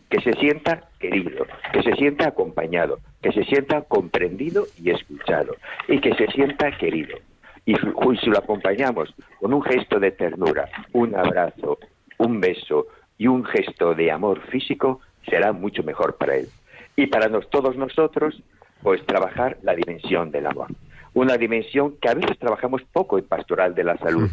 [0.08, 5.54] que se sienta querido, que se sienta acompañado, que se sienta comprendido y escuchado,
[5.88, 7.18] y que se sienta querido.
[7.66, 11.78] Y si lo acompañamos con un gesto de ternura, un abrazo,
[12.18, 12.86] un beso
[13.18, 16.48] y un gesto de amor físico, será mucho mejor para él.
[16.96, 18.42] Y para nos- todos nosotros,
[18.82, 20.68] pues trabajar la dimensión del amor.
[21.14, 24.30] Una dimensión que a veces trabajamos poco en Pastoral de la Salud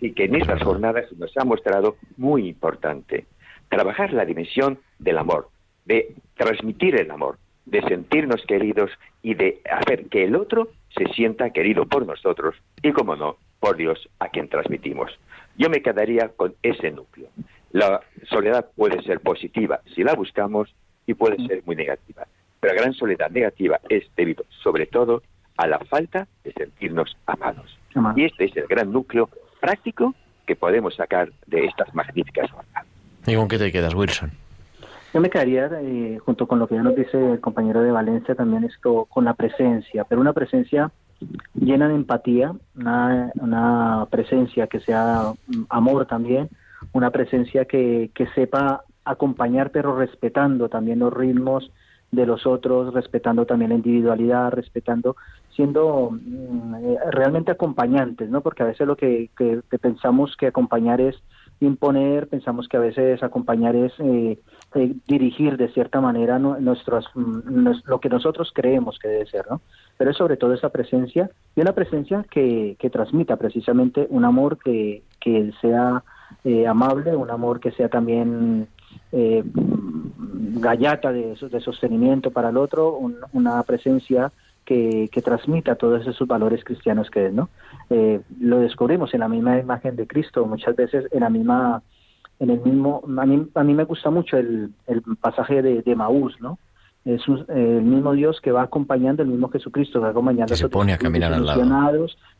[0.00, 3.26] y que en estas jornadas nos ha mostrado muy importante.
[3.68, 5.48] Trabajar la dimensión del amor,
[5.84, 8.90] de transmitir el amor, de sentirnos queridos
[9.22, 13.76] y de hacer que el otro se sienta querido por nosotros y, como no, por
[13.76, 15.10] Dios a quien transmitimos.
[15.56, 17.28] Yo me quedaría con ese núcleo.
[17.72, 20.74] La soledad puede ser positiva si la buscamos
[21.06, 22.26] y puede ser muy negativa.
[22.60, 25.22] Pero la gran soledad negativa es debido sobre todo
[25.56, 27.78] a la falta de sentirnos amados.
[28.16, 29.28] Y este es el gran núcleo
[29.60, 30.14] práctico
[30.46, 32.86] que podemos sacar de estas magníficas jornadas.
[33.26, 34.30] ¿Y con qué te quedas, Wilson?
[35.12, 38.34] Yo me quedaría, eh, junto con lo que ya nos dice el compañero de Valencia,
[38.34, 40.90] también esto con la presencia, pero una presencia
[41.54, 46.48] llena de empatía, una, una presencia que sea mm, amor también,
[46.92, 51.70] una presencia que, que sepa acompañar pero respetando también los ritmos
[52.10, 55.16] de los otros, respetando también la individualidad, respetando,
[55.54, 58.40] siendo mm, eh, realmente acompañantes, ¿no?
[58.40, 59.30] Porque a veces lo que,
[59.80, 61.16] pensamos que acompañar es
[61.60, 64.38] imponer, pensamos que a veces acompañar es eh,
[64.74, 69.44] eh, dirigir de cierta manera nu- nuestros, mm, lo que nosotros creemos que debe ser,
[69.50, 69.60] ¿no?
[69.98, 74.58] Pero es sobre todo esa presencia y una presencia que, que transmita precisamente un amor
[74.58, 76.04] que, que sea
[76.44, 78.68] eh, amable, un amor que sea también
[80.60, 84.30] gallata de, de sostenimiento para el otro, un- una presencia
[84.64, 87.48] que, que transmita todos esos valores cristianos que es, ¿no?
[87.90, 91.82] Eh, lo descubrimos en la misma imagen de Cristo, muchas veces en la misma,
[92.38, 95.96] en el mismo, a mí, a mí me gusta mucho el, el pasaje de, de
[95.96, 96.58] Maús, ¿no?
[97.04, 100.92] es el mismo Dios que va acompañando, el mismo Jesucristo que va acompañando se pone
[100.92, 101.60] a caminar al lado.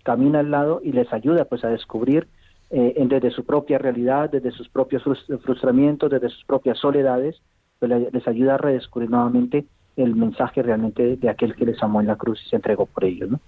[0.03, 2.27] camina al lado y les ayuda pues a descubrir
[2.71, 5.03] eh, desde su propia realidad, desde sus propios
[5.43, 7.41] frustramientos, desde sus propias soledades,
[7.79, 9.65] pues les ayuda a redescubrir nuevamente
[9.97, 13.05] el mensaje realmente de aquel que les amó en la cruz y se entregó por
[13.05, 13.31] ellos.
[13.31, 13.41] ¿no?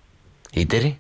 [0.53, 0.99] ¿Y Tere?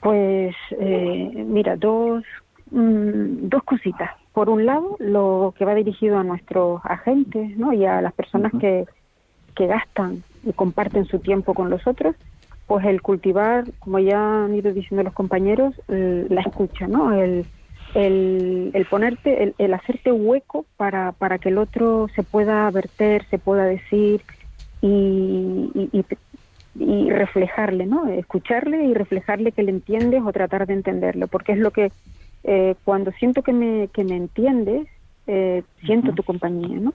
[0.00, 2.24] Pues eh, mira, dos,
[2.70, 4.10] mm, dos cositas.
[4.32, 7.72] Por un lado, lo que va dirigido a nuestros agentes ¿no?
[7.72, 8.86] y a las personas que,
[9.54, 12.16] que gastan y comparten su tiempo con los otros,
[12.66, 17.12] pues el cultivar, como ya han ido diciendo los compañeros, la escucha, ¿no?
[17.12, 17.44] El,
[17.94, 23.38] el, ponerte, el, el, hacerte hueco para, para que el otro se pueda verter, se
[23.38, 24.22] pueda decir
[24.80, 26.04] y, y,
[26.78, 28.08] y, reflejarle, ¿no?
[28.08, 31.92] Escucharle y reflejarle que le entiendes o tratar de entenderlo, porque es lo que
[32.44, 34.88] eh, cuando siento que me, que me entiendes,
[35.26, 36.94] eh, siento tu compañía, ¿no?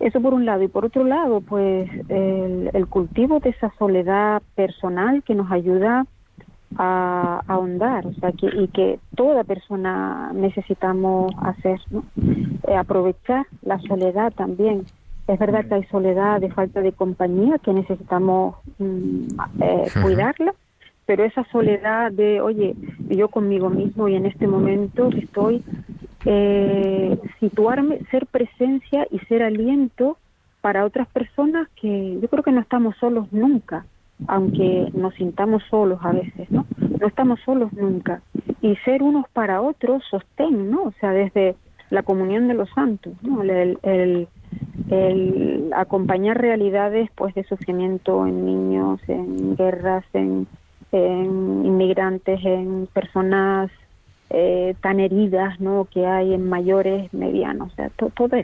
[0.00, 0.62] Eso por un lado.
[0.62, 6.06] Y por otro lado, pues el, cultivo de esa soledad personal que nos ayuda
[6.76, 12.04] a, ahondar, o sea, que, y que toda persona necesitamos hacer, ¿no?
[12.68, 14.84] Eh, aprovechar la soledad también.
[15.28, 19.26] Es verdad que hay soledad de falta de compañía, que necesitamos mm,
[19.60, 20.54] eh, cuidarla,
[21.06, 22.74] pero esa soledad de, oye,
[23.08, 25.62] yo conmigo mismo y en este momento estoy,
[26.24, 30.18] eh, situarme, ser presencia y ser aliento
[30.60, 33.86] para otras personas que yo creo que no estamos solos nunca,
[34.28, 36.66] aunque nos sintamos solos a veces, ¿no?
[37.00, 38.22] No estamos solos nunca.
[38.62, 40.84] Y ser unos para otros sostén, ¿no?
[40.84, 41.54] O sea, desde
[41.90, 43.42] la comunión de los santos, ¿no?
[43.42, 44.28] El, el,
[44.90, 50.46] el acompañar realidades pues de sufrimiento en niños, en guerras, en
[50.92, 53.70] en inmigrantes, en personas
[54.30, 55.86] eh, tan heridas ¿no?
[55.90, 58.36] que hay en mayores, medianos, o sea, todo,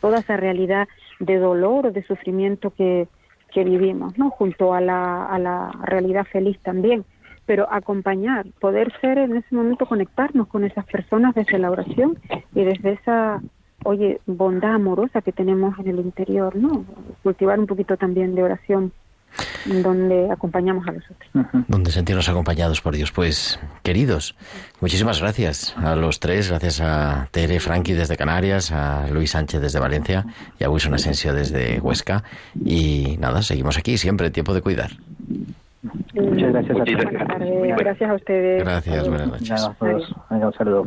[0.00, 0.88] toda esa realidad
[1.20, 3.08] de dolor de sufrimiento que,
[3.52, 4.30] que vivimos, ¿no?
[4.30, 7.04] junto a la, a la realidad feliz también,
[7.46, 12.18] pero acompañar, poder ser en ese momento, conectarnos con esas personas desde la oración
[12.54, 13.40] y desde esa,
[13.84, 16.84] oye, bondad amorosa que tenemos en el interior, ¿no?
[17.22, 18.92] Cultivar un poquito también de oración
[19.64, 21.46] donde acompañamos a los otros.
[21.68, 23.12] Donde sentirnos acompañados por Dios.
[23.12, 24.36] Pues, queridos,
[24.80, 29.80] muchísimas gracias a los tres, gracias a Tere Franqui desde Canarias, a Luis Sánchez desde
[29.80, 30.26] Valencia
[30.58, 32.24] y a Wilson Asensio desde Huesca.
[32.64, 34.90] Y nada, seguimos aquí, siempre, tiempo de cuidar.
[36.14, 37.76] Muchas gracias a.
[37.76, 38.62] Gracias a ustedes.
[38.62, 39.68] Gracias, buenas noches.
[40.30, 40.86] un saludo.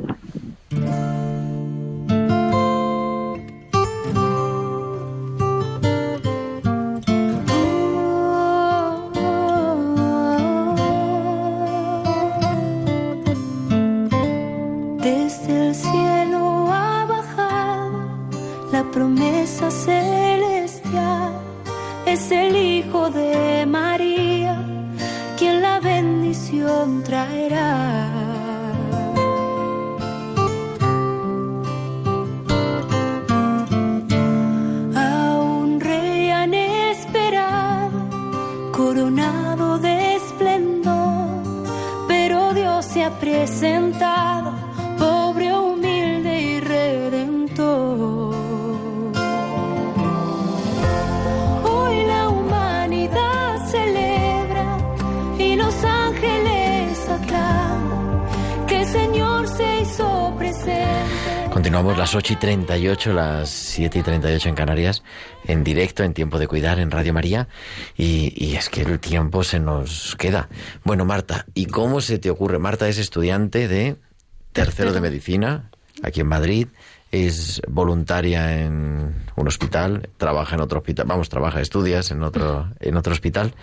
[62.26, 65.04] 8 y 38, las 7 y 38 en Canarias,
[65.46, 67.48] en directo, en Tiempo de Cuidar, en Radio María.
[67.96, 70.50] Y, es que el tiempo se nos queda.
[70.84, 72.58] Bueno, Marta, ¿y cómo se te ocurre?
[72.58, 73.98] Marta es estudiante de
[74.54, 75.70] tercero de medicina,
[76.02, 76.68] aquí en Madrid.
[77.12, 82.98] Es voluntaria en un hospital, trabaja en otro hospital, vamos, trabaja, estudias en otro, en
[82.98, 83.54] otro hospital.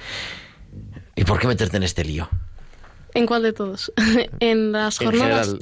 [1.16, 2.28] ¿Y por qué meterte en este lío?
[3.14, 3.92] ¿En cuál de todos?
[4.40, 5.56] en las jornadas.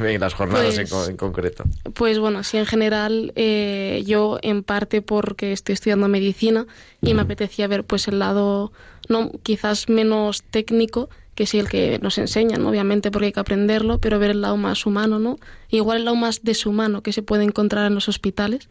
[0.00, 1.64] en las jornadas en, concreto.
[1.94, 6.66] Pues bueno, sí, en general, eh, yo en parte porque estoy estudiando medicina
[7.00, 8.72] y me apetecía ver pues el lado,
[9.08, 13.98] no, quizás menos técnico, que sí el que nos enseñan, obviamente, porque hay que aprenderlo,
[13.98, 15.38] pero ver el lado más humano, ¿no?
[15.70, 18.68] Igual el lado más deshumano que se puede encontrar en los hospitales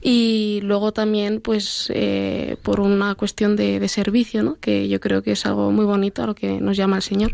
[0.00, 4.56] y luego también pues eh, por una cuestión de, servicio ¿no?
[4.60, 7.32] que yo creo que es algo muy bonito a lo que nos llama el Señor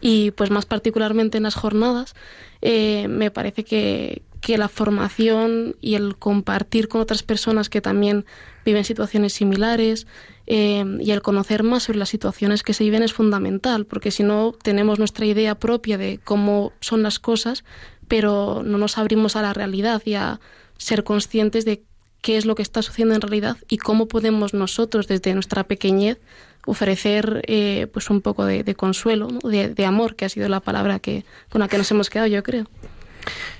[0.00, 2.14] y pues más particularmente en las jornadas
[2.62, 8.24] eh, me parece que, que la formación y el compartir con otras personas que también
[8.64, 10.06] viven situaciones similares
[10.46, 14.22] eh, y el conocer más sobre las situaciones que se viven es fundamental, porque si
[14.22, 17.64] no tenemos nuestra idea propia de cómo son las cosas,
[18.08, 20.40] pero no nos abrimos a la realidad y a
[20.76, 21.84] ser conscientes de
[22.20, 26.18] qué es lo que está sucediendo en realidad y cómo podemos nosotros desde nuestra pequeñez
[26.66, 31.24] ofrecer eh, pues un poco de, consuelo, de, amor, que ha sido la palabra que,
[31.48, 32.66] con la que nos hemos quedado, yo creo.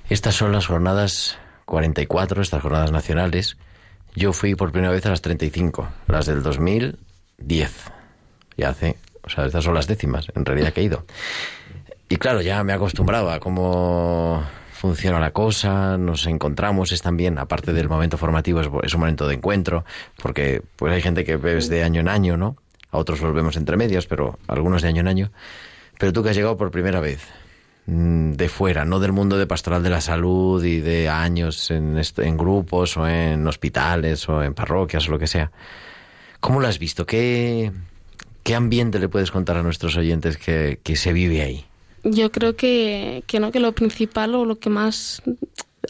[0.09, 3.57] Estas son las jornadas 44, estas jornadas nacionales.
[4.15, 7.73] Yo fui por primera vez a las 35, las del 2010.
[8.57, 11.07] Ya hace, o sea, estas son las décimas, en realidad que he ido.
[12.09, 14.45] Y claro, ya me acostumbraba a cómo
[14.81, 19.35] funciona la cosa, nos encontramos, es también, aparte del momento formativo, es, un momento de
[19.35, 19.85] encuentro,
[20.23, 22.57] porque pues hay gente que ves de año en año, ¿no?
[22.91, 25.33] A otros los vemos entre medias, pero algunos de año en año.
[25.99, 27.21] Pero tú que has llegado por primera vez,
[27.85, 32.01] mm, de fuera, no del mundo de pastoral de la salud y de años en,
[32.17, 35.53] en grupos o en hospitales o en parroquias o lo que sea.
[36.41, 37.05] ¿Cómo lo has visto?
[37.05, 37.71] ¿Qué,
[38.43, 41.67] qué ambiente le puedes contar a nuestros oyentes que se vive ahí?
[42.05, 45.23] Yo creo que, que, no, que lo principal o lo que más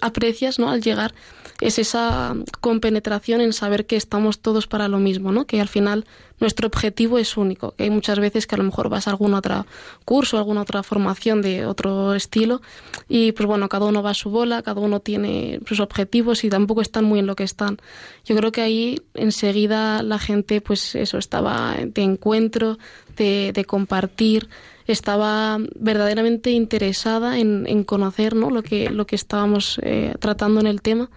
[0.00, 0.70] aprecias ¿no?
[0.70, 1.14] al llegar
[1.60, 5.46] es esa compenetración en saber que estamos todos para lo mismo, ¿no?
[5.46, 6.06] que al final
[6.38, 7.72] nuestro objetivo es único.
[7.72, 9.66] Que hay muchas veces que a lo mejor vas a algún otro
[10.06, 12.62] curso, alguna otra formación de otro estilo
[13.08, 16.48] y pues bueno, cada uno va a su bola, cada uno tiene sus objetivos y
[16.48, 17.76] tampoco están muy en lo que están.
[18.24, 22.78] Yo creo que ahí enseguida la gente pues eso estaba de encuentro,
[23.16, 24.48] de, de compartir,
[24.86, 28.50] estaba verdaderamente interesada en, en conocer ¿no?
[28.50, 31.10] lo, que, lo que estábamos eh, tratando en el tema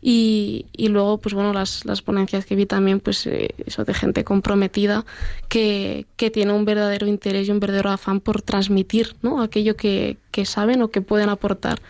[0.00, 3.94] y, y, luego, pues bueno, las, las ponencias que vi también, pues eh, eso de
[3.94, 5.04] gente comprometida
[5.48, 9.42] que, que, tiene un verdadero interés y un verdadero afán por transmitir ¿no?
[9.42, 11.80] aquello que, que saben o que pueden aportar.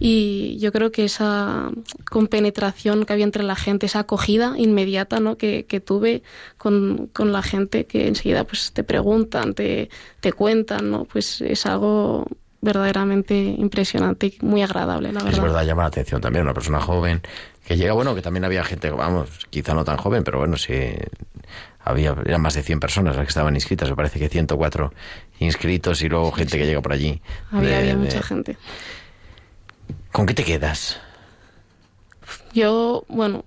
[0.00, 1.70] Y yo creo que esa
[2.10, 5.36] compenetración que había entre la gente, esa acogida inmediata ¿no?
[5.36, 6.24] que, que tuve
[6.58, 11.04] con, con, la gente, que enseguida pues te preguntan, te, te cuentan, ¿no?
[11.04, 12.26] pues es algo
[12.64, 15.34] verdaderamente impresionante y muy agradable, la verdad.
[15.34, 17.20] Es verdad, llama la atención también una persona joven
[17.64, 20.74] que llega, bueno, que también había gente, vamos, quizá no tan joven, pero bueno, sí,
[21.80, 24.92] había, eran más de 100 personas las que estaban inscritas, me parece que 104
[25.38, 27.20] inscritos y luego gente que llega por allí.
[27.50, 28.56] Había, había mucha gente.
[30.10, 31.00] ¿Con qué te quedas?
[32.52, 33.44] Yo, bueno,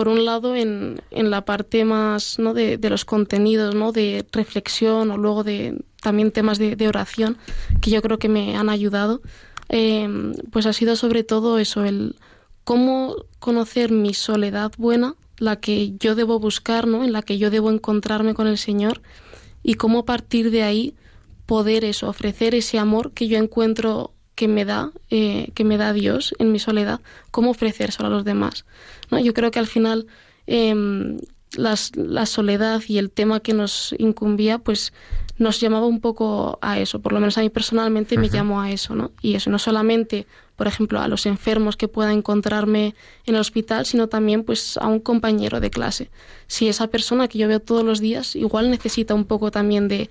[0.00, 2.54] por un lado en, en la parte más ¿no?
[2.54, 3.92] de, de, los contenidos, ¿no?
[3.92, 7.36] de reflexión o luego de también temas de, oración
[7.82, 9.20] que yo creo que me han ayudado,
[9.68, 10.08] eh,
[10.50, 12.16] pues ha sido sobre todo eso, el
[12.64, 17.04] cómo conocer mi soledad buena, la que yo debo buscar, ¿no?
[17.04, 19.02] en la que yo debo encontrarme con el Señor
[19.62, 20.94] y cómo a partir de ahí
[21.44, 25.92] poder eso, ofrecer ese amor que yo encuentro que me da, eh, que me da
[25.92, 28.64] Dios en mi soledad, cómo ofrecérselo a los demás.
[29.10, 29.18] ¿no?
[29.18, 30.06] Yo creo que al final
[30.46, 30.74] eh,
[31.52, 34.94] las, la soledad y el tema que nos incumbía, pues
[35.36, 38.70] nos llamaba un poco a eso, por lo menos a mí personalmente me llamó a
[38.70, 39.10] eso, ¿no?
[39.20, 40.26] Y eso no solamente,
[40.56, 42.94] por ejemplo, a los enfermos que pueda encontrarme
[43.26, 46.10] en el hospital, sino también pues a un compañero de clase.
[46.46, 50.08] Si esa persona que yo veo todos los días igual necesita un poco también de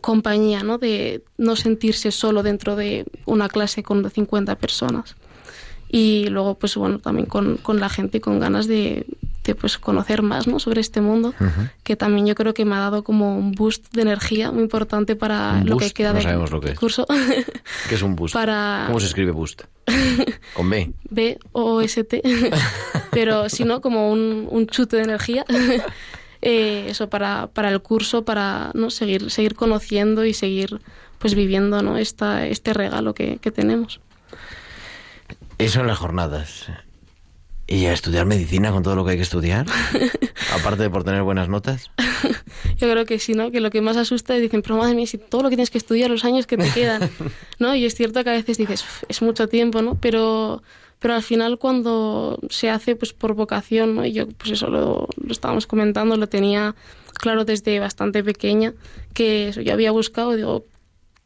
[0.00, 0.78] compañía, ¿no?
[0.78, 5.16] De no sentirse solo dentro de una clase con 50 personas.
[5.90, 9.06] Y luego, pues bueno, también con, con la gente con ganas de,
[9.44, 10.58] de, pues conocer más, ¿no?
[10.58, 11.70] Sobre este mundo, uh -huh.
[11.82, 15.16] que también yo creo que me ha dado como un boost de energía muy importante
[15.16, 16.78] para ¿Un lo que queda no de sabemos lo que es.
[16.78, 17.06] curso.
[17.88, 18.34] ¿Qué es un boost?
[18.34, 18.84] Para...
[18.86, 19.62] ¿Cómo se escribe boost?
[20.52, 20.92] Con B.
[21.10, 22.20] B O S T.
[23.10, 25.46] Pero si no, como un, un chute de energía.
[26.42, 30.80] eh, eso para, para el curso, para no seguir, seguir conociendo y seguir
[31.18, 31.98] pues viviendo ¿no?
[31.98, 34.00] Esta, este regalo que, que tenemos.
[35.58, 36.66] Eso en las jornadas.
[37.70, 39.66] ¿Y a estudiar medicina con todo lo que hay que estudiar?
[40.54, 41.90] Aparte de por tener buenas notas.
[42.78, 43.50] Yo creo que sí, ¿no?
[43.50, 45.70] Que lo que más asusta es, dicen, pero madre mía, si todo lo que tienes
[45.70, 47.10] que estudiar, los años que te quedan,
[47.58, 47.74] ¿no?
[47.74, 49.96] Y es cierto que a veces dices, es mucho tiempo, ¿no?
[49.96, 50.62] Pero,
[50.98, 54.04] pero al final cuando se hace pues por vocación, ¿no?
[54.04, 56.74] Y yo pues eso lo, lo estábamos comentando, lo tenía
[57.14, 58.74] claro desde bastante pequeña,
[59.14, 60.64] que eso, yo había buscado, digo,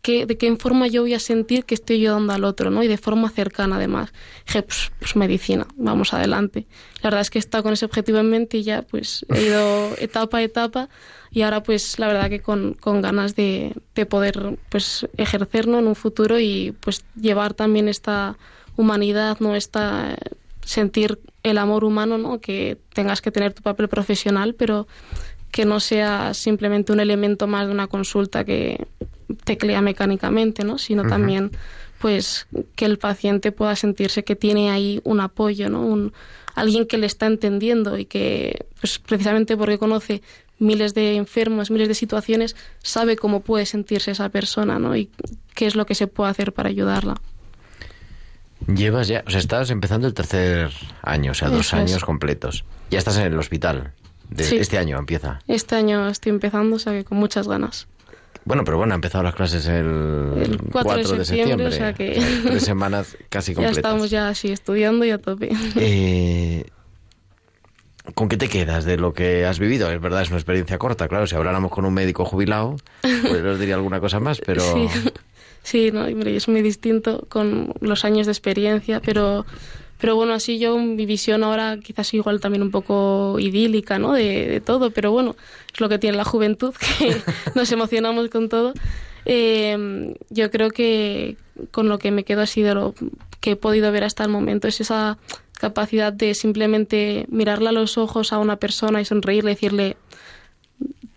[0.03, 2.83] ¿Qué, de qué forma yo voy a sentir que estoy ayudando al otro, ¿no?
[2.83, 4.13] Y de forma cercana, además.
[4.49, 6.67] Dije, pues, pues medicina, vamos adelante.
[7.03, 9.43] La verdad es que he estado con ese objetivo en mente y ya, pues, he
[9.43, 10.89] ido etapa a etapa
[11.31, 15.87] y ahora, pues, la verdad que con, con ganas de, de poder, pues, ejercerlo en
[15.87, 18.37] un futuro y, pues, llevar también esta
[18.77, 19.55] humanidad, ¿no?
[19.55, 20.17] Esta
[20.65, 22.41] sentir el amor humano, ¿no?
[22.41, 24.87] Que tengas que tener tu papel profesional, pero
[25.51, 28.87] que no sea simplemente un elemento más de una consulta que
[29.45, 30.79] teclea mecánicamente, ¿no?
[30.79, 31.11] Sino uh -huh.
[31.11, 31.51] también
[31.99, 35.83] pues que el paciente pueda sentirse que tiene ahí un apoyo, ¿no?
[35.83, 36.13] Un,
[36.55, 40.23] alguien que le está entendiendo y que pues precisamente porque conoce
[40.59, 44.97] miles de enfermos, miles de situaciones, sabe cómo puede sentirse esa persona, ¿no?
[44.97, 45.11] Y
[45.55, 47.21] qué es lo que se puede hacer para ayudarla.
[48.67, 50.71] Llevas ya, o sea, estás empezando el tercer
[51.03, 51.91] año, o sea, dos Eso es.
[51.91, 52.65] años completos.
[52.91, 53.93] Ya estás en el hospital.
[54.31, 54.57] De- Sí.
[54.57, 55.41] Este año empieza.
[55.49, 57.87] Este año estoy empezando, o sea que con muchas ganas.
[58.45, 59.87] Bueno, pero bueno, ha empezado las clases el,
[60.37, 61.67] El 4 de de septiembre, septiembre.
[61.67, 63.79] o sea que- Tres semanas casi Ya completas.
[63.79, 65.51] estamos ya así estudiando y a tope.
[65.77, 66.65] Eh,
[68.15, 69.91] ¿Con qué te quedas de lo que has vivido?
[69.93, 71.27] Es verdad, es una experiencia corta, claro.
[71.29, 74.63] Si habláramos con un médico jubilado, pues os diría alguna cosa más, pero...
[74.73, 74.89] Sí,
[75.63, 79.47] sí no, es muy distinto con los años de experiencia, pero,
[80.01, 84.13] pero bueno, así yo mi visión ahora quizás igual también un poco idílica, ¿no?
[84.13, 85.37] De, de todo, pero bueno,
[85.73, 87.17] es lo que tiene la juventud, que
[87.55, 88.75] nos emocionamos con todo.
[89.25, 91.37] Eh, yo creo que
[91.71, 92.95] con lo que me quedo así de lo
[93.41, 95.19] que he podido ver hasta el momento es esa
[95.53, 99.97] capacidad de simplemente mirarle a los ojos a una persona y sonreírle decirle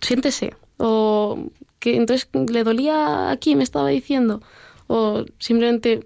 [0.01, 1.49] siéntese o
[1.85, 4.41] que entonces le dolía aquí me estaba diciendo
[4.87, 5.99] o simplemente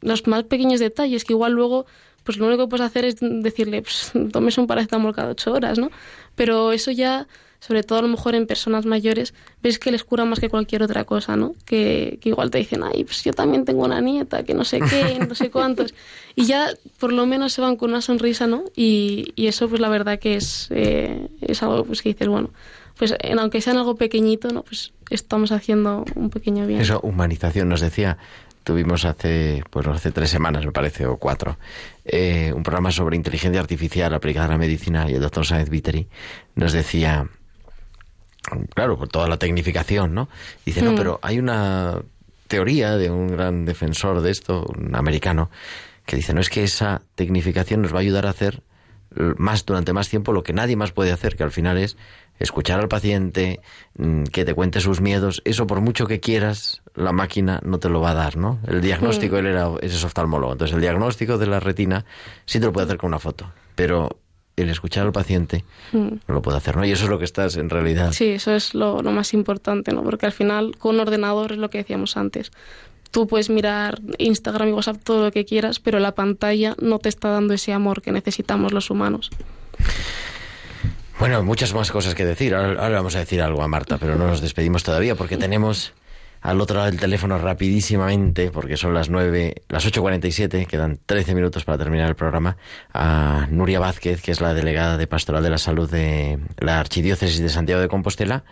[0.00, 1.84] los más pequeños detalles que igual luego
[2.24, 5.78] pues lo único que puedes hacer es decirle pues, tomes un paracetamol cada ocho horas
[5.78, 5.90] no
[6.34, 7.28] pero eso ya
[7.60, 10.82] sobre todo a lo mejor en personas mayores ves que les cura más que cualquier
[10.82, 14.44] otra cosa no que, que igual te dicen ay pues yo también tengo una nieta
[14.44, 15.92] que no sé qué no sé cuántos
[16.36, 19.82] y ya por lo menos se van con una sonrisa no y, y eso pues
[19.82, 22.48] la verdad que es eh, es algo pues que dices bueno
[22.98, 24.62] pues en, aunque sea en algo pequeñito, ¿no?
[24.62, 26.80] Pues estamos haciendo un pequeño bien.
[26.80, 28.18] Eso, humanización, nos decía,
[28.64, 31.56] tuvimos hace, pues hace tres semanas, me parece, o cuatro,
[32.04, 36.08] eh, un programa sobre inteligencia artificial aplicada a la medicina y el doctor Sáenz Viteri
[36.54, 37.28] nos decía,
[38.74, 40.28] claro, por toda la tecnificación, ¿no?
[40.66, 40.96] Dice, no, Mm.
[40.96, 42.02] pero hay una
[42.46, 45.50] teoría de un gran defensor de esto, un americano,
[46.06, 48.62] que dice, no es que esa tecnificación nos va a ayudar a hacer
[49.36, 51.96] más durante más tiempo lo que nadie más puede hacer, que al final es
[52.38, 53.60] escuchar al paciente,
[53.96, 57.88] mm, que te cuente sus miedos, eso por mucho que quieras, la máquina no te
[57.88, 58.58] lo va a dar, ¿no?
[58.66, 62.04] El diagnóstico, él era, ese es oftalmólogo, entonces el diagnóstico de la retina
[62.46, 64.18] sí te lo puede hacer con una foto, pero
[64.56, 66.08] el escuchar al paciente Mm.
[66.26, 66.84] no lo puede hacer, ¿no?
[66.84, 68.12] Y eso es lo que estás en realidad.
[68.12, 70.02] Sí, eso es lo, lo más importante, ¿no?
[70.02, 72.50] Porque al final con un ordenador es lo que decíamos antes.
[73.12, 77.08] Tú puedes mirar Instagram y WhatsApp todo lo que quieras, pero la pantalla no te
[77.08, 79.30] está dando ese amor que necesitamos los humanos.
[81.18, 82.54] Bueno, muchas más cosas que decir.
[82.54, 85.92] Ahora, vamos a decir algo a Marta, pero no nos despedimos todavía porque tenemos
[86.40, 91.64] al otro lado del teléfono rapidísimamente, porque son las nueve, las 8.47, quedan 13 minutos
[91.64, 92.56] para terminar el programa,
[92.94, 97.40] a Nuria Vázquez, que es la delegada de Pastoral de la Salud de la Archidiócesis
[97.40, 98.44] de Santiago de Compostela,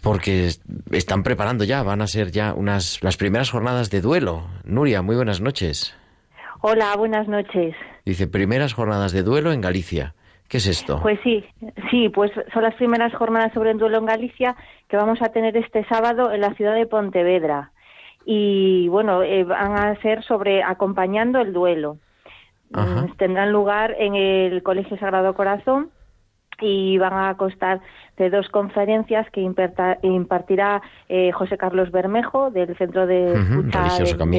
[0.00, 0.60] porque es-
[0.92, 4.46] están preparando ya, van a ser ya unas las primeras jornadas de duelo.
[4.62, 5.96] Nuria, muy buenas noches.
[6.60, 7.74] Hola, buenas noches.
[8.06, 10.14] Dice, primeras jornadas de duelo en Galicia.
[10.52, 10.98] ¿Qué es esto?
[11.00, 11.42] Pues sí,
[11.90, 14.54] sí, pues son las primeras jornadas sobre el duelo en Galicia
[14.86, 17.72] que vamos a tener este sábado en la ciudad de Pontevedra.
[18.26, 21.96] Y bueno, eh, van a ser sobre acompañando el duelo.
[22.74, 23.06] Ajá.
[23.06, 25.88] Mm, Tendrán lugar en el Colegio Sagrado Corazón
[26.62, 27.80] y van a constar
[28.16, 33.32] de dos conferencias que imparta- impartirá eh, José Carlos Bermejo del Centro de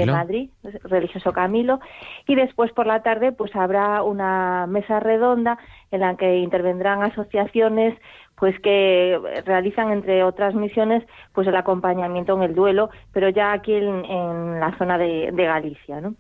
[0.05, 0.11] de-.
[0.13, 0.49] Madrid,
[0.83, 1.79] religioso Camilo,
[2.27, 5.57] y después por la tarde pues habrá una mesa redonda
[5.91, 7.95] en la que intervendrán asociaciones
[8.35, 11.03] pues que realizan entre otras misiones
[11.33, 15.45] pues el acompañamiento en el duelo, pero ya aquí en, en la zona de, de
[15.45, 16.15] Galicia, ¿no?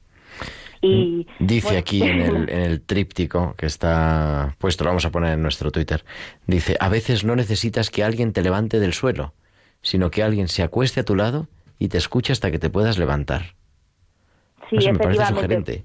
[0.85, 5.11] Y Dice bueno, aquí en el, en el tríptico que está puesto, lo vamos a
[5.11, 6.03] poner en nuestro Twitter,
[6.45, 9.33] dice, a veces no necesitas que alguien te levante del suelo,
[9.81, 11.47] sino que alguien se acueste a tu lado
[11.79, 13.55] y te escuche hasta que te puedas levantar.
[14.69, 15.83] sí, Eso me parece sugerente.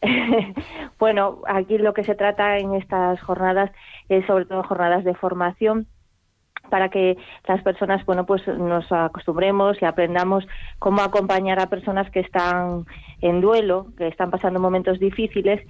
[0.98, 3.70] bueno, aquí lo que se trata en estas jornadas
[4.08, 5.86] es sobre todo jornadas de formación
[6.72, 10.46] para que las personas, bueno, pues nos acostumbremos y aprendamos
[10.78, 12.86] cómo acompañar a personas que están
[13.20, 15.60] en duelo, que están pasando momentos difíciles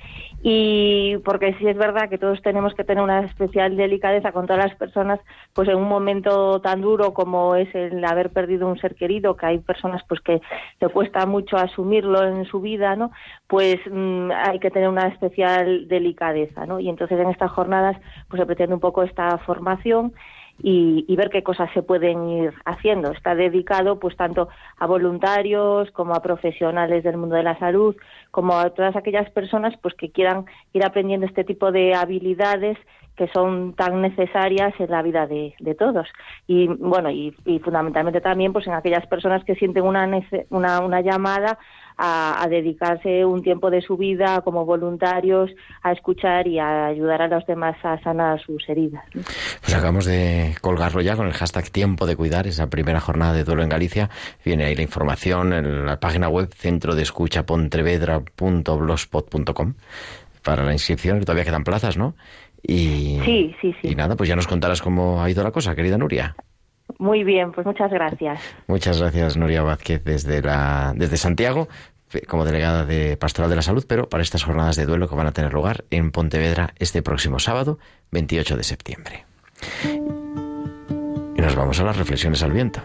[0.44, 4.64] y porque sí es verdad que todos tenemos que tener una especial delicadeza con todas
[4.64, 5.18] las personas,
[5.54, 9.46] pues en un momento tan duro como es el haber perdido un ser querido, que
[9.46, 10.40] hay personas pues que
[10.80, 13.10] le cuesta mucho asumirlo en su vida, ¿no?
[13.48, 16.78] Pues mm, hay que tener una especial delicadeza, ¿no?
[16.78, 17.96] Y entonces en estas jornadas
[18.28, 20.12] pues se pretende un poco esta formación
[20.60, 23.10] y, y ver qué cosas se pueden ir haciendo.
[23.12, 24.48] Está dedicado pues tanto
[24.78, 27.96] a voluntarios como a profesionales del mundo de la salud,
[28.30, 32.78] como a todas aquellas personas pues que quieran ir aprendiendo este tipo de habilidades
[33.16, 36.08] que son tan necesarias en la vida de, de todos.
[36.46, 40.08] Y bueno, y, y, fundamentalmente también pues en aquellas personas que sienten una,
[40.50, 41.58] una, una llamada
[41.96, 45.50] a, a, dedicarse un tiempo de su vida como voluntarios
[45.82, 49.04] a escuchar y a ayudar a los demás a sanar sus heridas.
[49.12, 53.44] Pues acabamos de colgarlo ya con el hashtag Tiempo de Cuidar, esa primera jornada de
[53.44, 54.10] duelo en Galicia.
[54.44, 59.74] Viene ahí la información en la página web centro de escucha pontevedra.blogspot.com
[60.42, 62.14] para la inscripción, que todavía quedan plazas, ¿no?
[62.62, 63.88] Y, sí, sí, sí.
[63.88, 66.36] Y nada, pues ya nos contarás cómo ha ido la cosa, querida Nuria.
[66.98, 68.40] Muy bien, pues muchas gracias.
[68.66, 71.68] Muchas gracias, Nuria Vázquez, desde, la, desde Santiago,
[72.28, 75.26] como delegada de Pastoral de la Salud, pero para estas jornadas de duelo que van
[75.26, 77.78] a tener lugar en Pontevedra este próximo sábado,
[78.10, 79.24] 28 de septiembre.
[81.36, 82.82] Y nos vamos a las reflexiones al viento.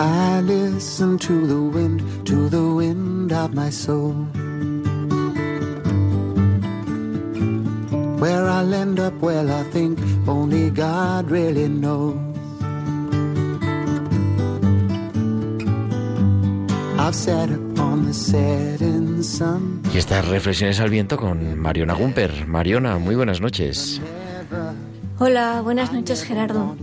[0.00, 3.07] I listen to the wind, to the wind
[3.44, 4.14] of my soul.
[8.18, 12.16] Where I'll end up, well, I think only God really knows.
[16.98, 19.82] I've sat upon the setting sun.
[19.94, 22.46] Y estas reflexiones al viento con Mariona Gumper.
[22.46, 24.00] Mariona, muy buenas noches.
[25.20, 26.76] Hola, buenas noches Gerardo.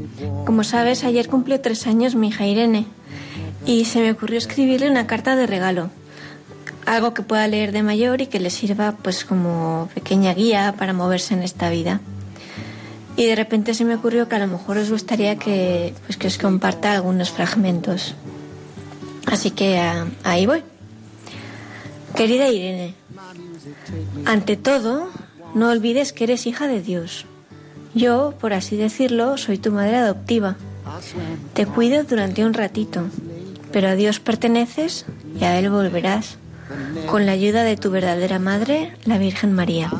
[0.45, 2.85] Como sabes, ayer cumplió tres años mi hija Irene
[3.65, 5.89] y se me ocurrió escribirle una carta de regalo.
[6.85, 10.93] Algo que pueda leer de mayor y que le sirva pues como pequeña guía para
[10.93, 11.99] moverse en esta vida.
[13.17, 16.27] Y de repente se me ocurrió que a lo mejor os gustaría que, pues, que
[16.27, 18.13] os comparta algunos fragmentos.
[19.25, 20.63] Así que uh, ahí voy.
[22.15, 22.93] Querida Irene,
[24.25, 25.09] ante todo,
[25.53, 27.25] no olvides que eres hija de Dios.
[27.93, 30.55] Yo, por así decirlo, soy tu madre adoptiva.
[31.53, 33.03] Te cuido durante un ratito,
[33.71, 35.05] pero a Dios perteneces
[35.39, 36.37] y a Él volverás,
[37.07, 39.91] con la ayuda de tu verdadera madre, la Virgen María.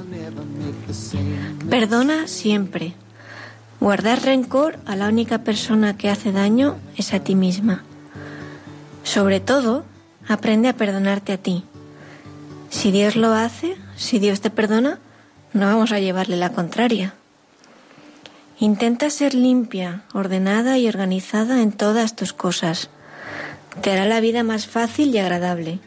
[1.70, 2.94] Perdona siempre.
[3.80, 7.84] Guardar rencor a la única persona que hace daño es a ti misma.
[9.04, 9.86] Sobre todo,
[10.28, 11.64] aprende a perdonarte a ti.
[12.70, 15.00] Si Dios lo hace, si Dios te perdona,
[15.54, 17.14] no vamos a llevarle la contraria.
[18.60, 22.90] Intenta ser limpia, ordenada y organizada en todas tus cosas.
[23.82, 25.80] Te hará la vida más fácil y agradable.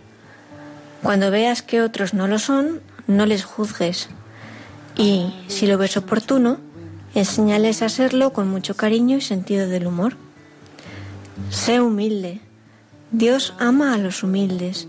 [1.02, 4.08] Cuando veas que otros no lo son, no les juzgues.
[4.96, 6.58] Y, si lo ves oportuno,
[7.14, 10.16] enséñales a serlo con mucho cariño y sentido del humor.
[11.50, 12.40] Sé humilde.
[13.12, 14.88] Dios ama a los humildes,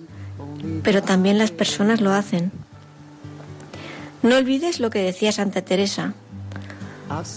[0.84, 2.52] pero también las personas lo hacen.
[4.24, 6.14] No olvides lo que decía Santa Teresa.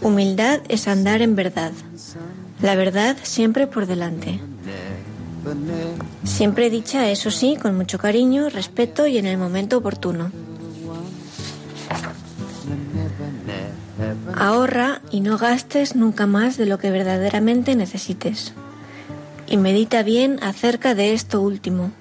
[0.01, 1.73] Humildad es andar en verdad.
[2.61, 4.41] La verdad siempre por delante.
[6.25, 10.31] Siempre dicha, eso sí, con mucho cariño, respeto y en el momento oportuno.
[14.35, 18.53] Ahorra y no gastes nunca más de lo que verdaderamente necesites.
[19.47, 21.93] Y medita bien acerca de esto último.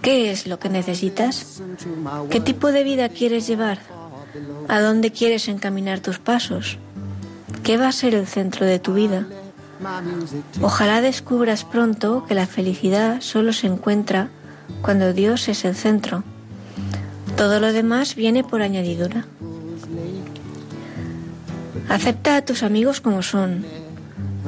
[0.00, 1.62] ¿Qué es lo que necesitas?
[2.30, 3.78] ¿Qué tipo de vida quieres llevar?
[4.68, 6.78] ¿A dónde quieres encaminar tus pasos?
[7.62, 9.26] ¿Qué va a ser el centro de tu vida?
[10.60, 14.28] Ojalá descubras pronto que la felicidad solo se encuentra
[14.82, 16.24] cuando Dios es el centro.
[17.36, 19.26] Todo lo demás viene por añadidura.
[21.88, 23.64] Acepta a tus amigos como son.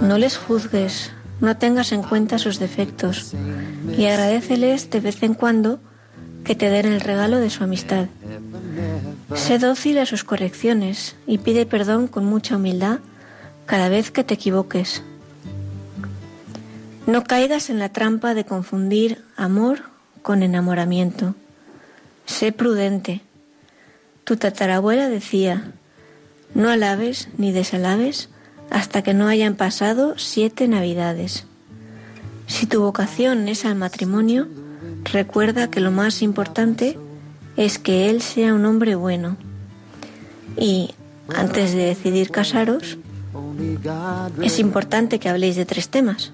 [0.00, 3.34] No les juzgues, no tengas en cuenta sus defectos
[3.96, 5.80] y agradeceles de vez en cuando
[6.44, 8.06] que te den el regalo de su amistad.
[9.34, 12.98] Sé dócil a sus correcciones y pide perdón con mucha humildad
[13.66, 15.02] cada vez que te equivoques.
[17.06, 19.82] No caigas en la trampa de confundir amor
[20.22, 21.34] con enamoramiento.
[22.24, 23.20] Sé prudente.
[24.24, 25.72] Tu tatarabuela decía,
[26.54, 28.30] no alabes ni desalabes
[28.70, 31.44] hasta que no hayan pasado siete navidades.
[32.46, 34.48] Si tu vocación es al matrimonio,
[35.04, 36.98] recuerda que lo más importante
[37.58, 39.36] es que él sea un hombre bueno.
[40.56, 40.94] Y
[41.34, 42.96] antes de decidir casaros,
[44.42, 46.32] es importante que habléis de tres temas.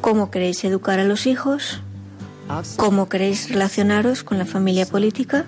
[0.00, 1.80] ¿Cómo queréis educar a los hijos?
[2.76, 5.44] ¿Cómo queréis relacionaros con la familia política?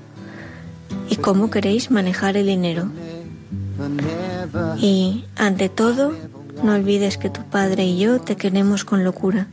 [1.09, 2.89] ¿Y cómo queréis manejar el dinero?
[4.79, 6.15] Y, ante todo,
[6.63, 9.47] no olvides que tu padre y yo te queremos con locura,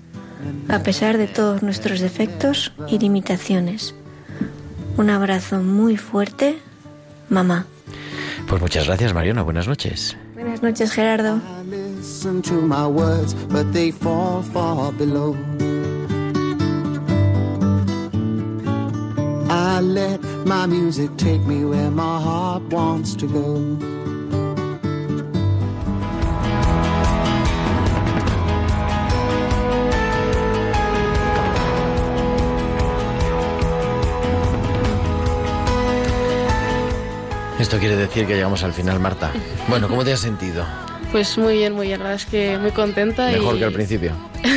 [0.67, 3.95] a pesar de todos nuestros defectos y limitaciones.
[4.97, 6.57] Un abrazo muy fuerte,
[7.29, 7.65] mamá.
[8.47, 9.43] Pues muchas gracias, Mariona.
[9.43, 10.17] Buenas noches.
[10.33, 11.39] Buenas noches, Gerardo.
[11.97, 15.35] Listen to my words, but they fall far below.
[19.49, 23.77] I let my music take me where my heart wants to go.
[37.59, 39.31] Esto quiere decir que llegamos al final, Marta.
[39.67, 40.63] Bueno, ¿cómo te has sentido?
[41.17, 41.97] Pues muy bien, muy bien.
[41.97, 43.25] La verdad es que muy contenta.
[43.31, 43.57] Mejor y...
[43.57, 44.11] que al principio.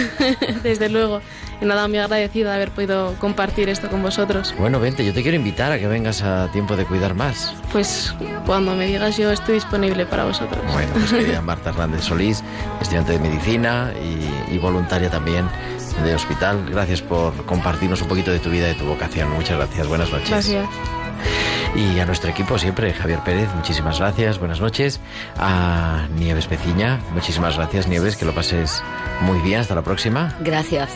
[0.62, 1.22] Desde luego.
[1.58, 4.54] Y nada, muy agradecida de haber podido compartir esto con vosotros.
[4.58, 7.54] Bueno, vente, yo te quiero invitar a que vengas a tiempo de cuidar más.
[7.72, 10.60] Pues cuando me digas yo estoy disponible para vosotros.
[10.74, 12.44] Bueno, pues querida Marta Hernández Solís,
[12.82, 13.94] estudiante de medicina
[14.50, 15.46] y, y voluntaria también
[16.04, 16.66] de hospital.
[16.70, 19.30] Gracias por compartirnos un poquito de tu vida y de tu vocación.
[19.30, 19.88] Muchas gracias.
[19.88, 20.28] Buenas noches.
[20.28, 20.68] Gracias.
[21.74, 25.00] Y a nuestro equipo siempre, Javier Pérez, muchísimas gracias, buenas noches.
[25.38, 28.82] A Nieves Peciña, muchísimas gracias Nieves, que lo pases
[29.20, 30.34] muy bien, hasta la próxima.
[30.40, 30.90] Gracias.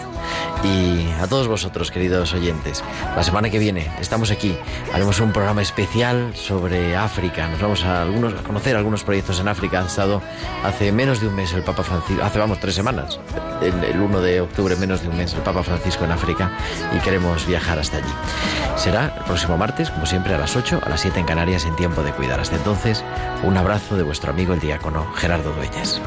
[0.64, 2.82] Y a todos vosotros, queridos oyentes,
[3.14, 4.56] la semana que viene estamos aquí,
[4.92, 9.48] haremos un programa especial sobre África, nos vamos a, algunos, a conocer algunos proyectos en
[9.48, 10.22] África, ha estado
[10.64, 13.20] hace menos de un mes el Papa Francisco, hace vamos tres semanas,
[13.62, 16.50] el, el 1 de octubre, menos de un mes, el Papa Francisco en África
[16.96, 18.12] y queremos viajar hasta allí.
[18.76, 21.76] Será el próximo martes, como siempre, a las 8, a las 7 en Canarias, en
[21.76, 22.40] tiempo de cuidar.
[22.40, 23.04] Hasta entonces,
[23.42, 26.00] un abrazo de vuestro amigo el diácono Gerardo Dueñas.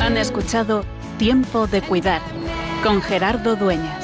[0.00, 0.84] Han escuchado
[1.18, 2.22] Tiempo de Cuidar
[2.82, 3.95] con Gerardo Dueñas.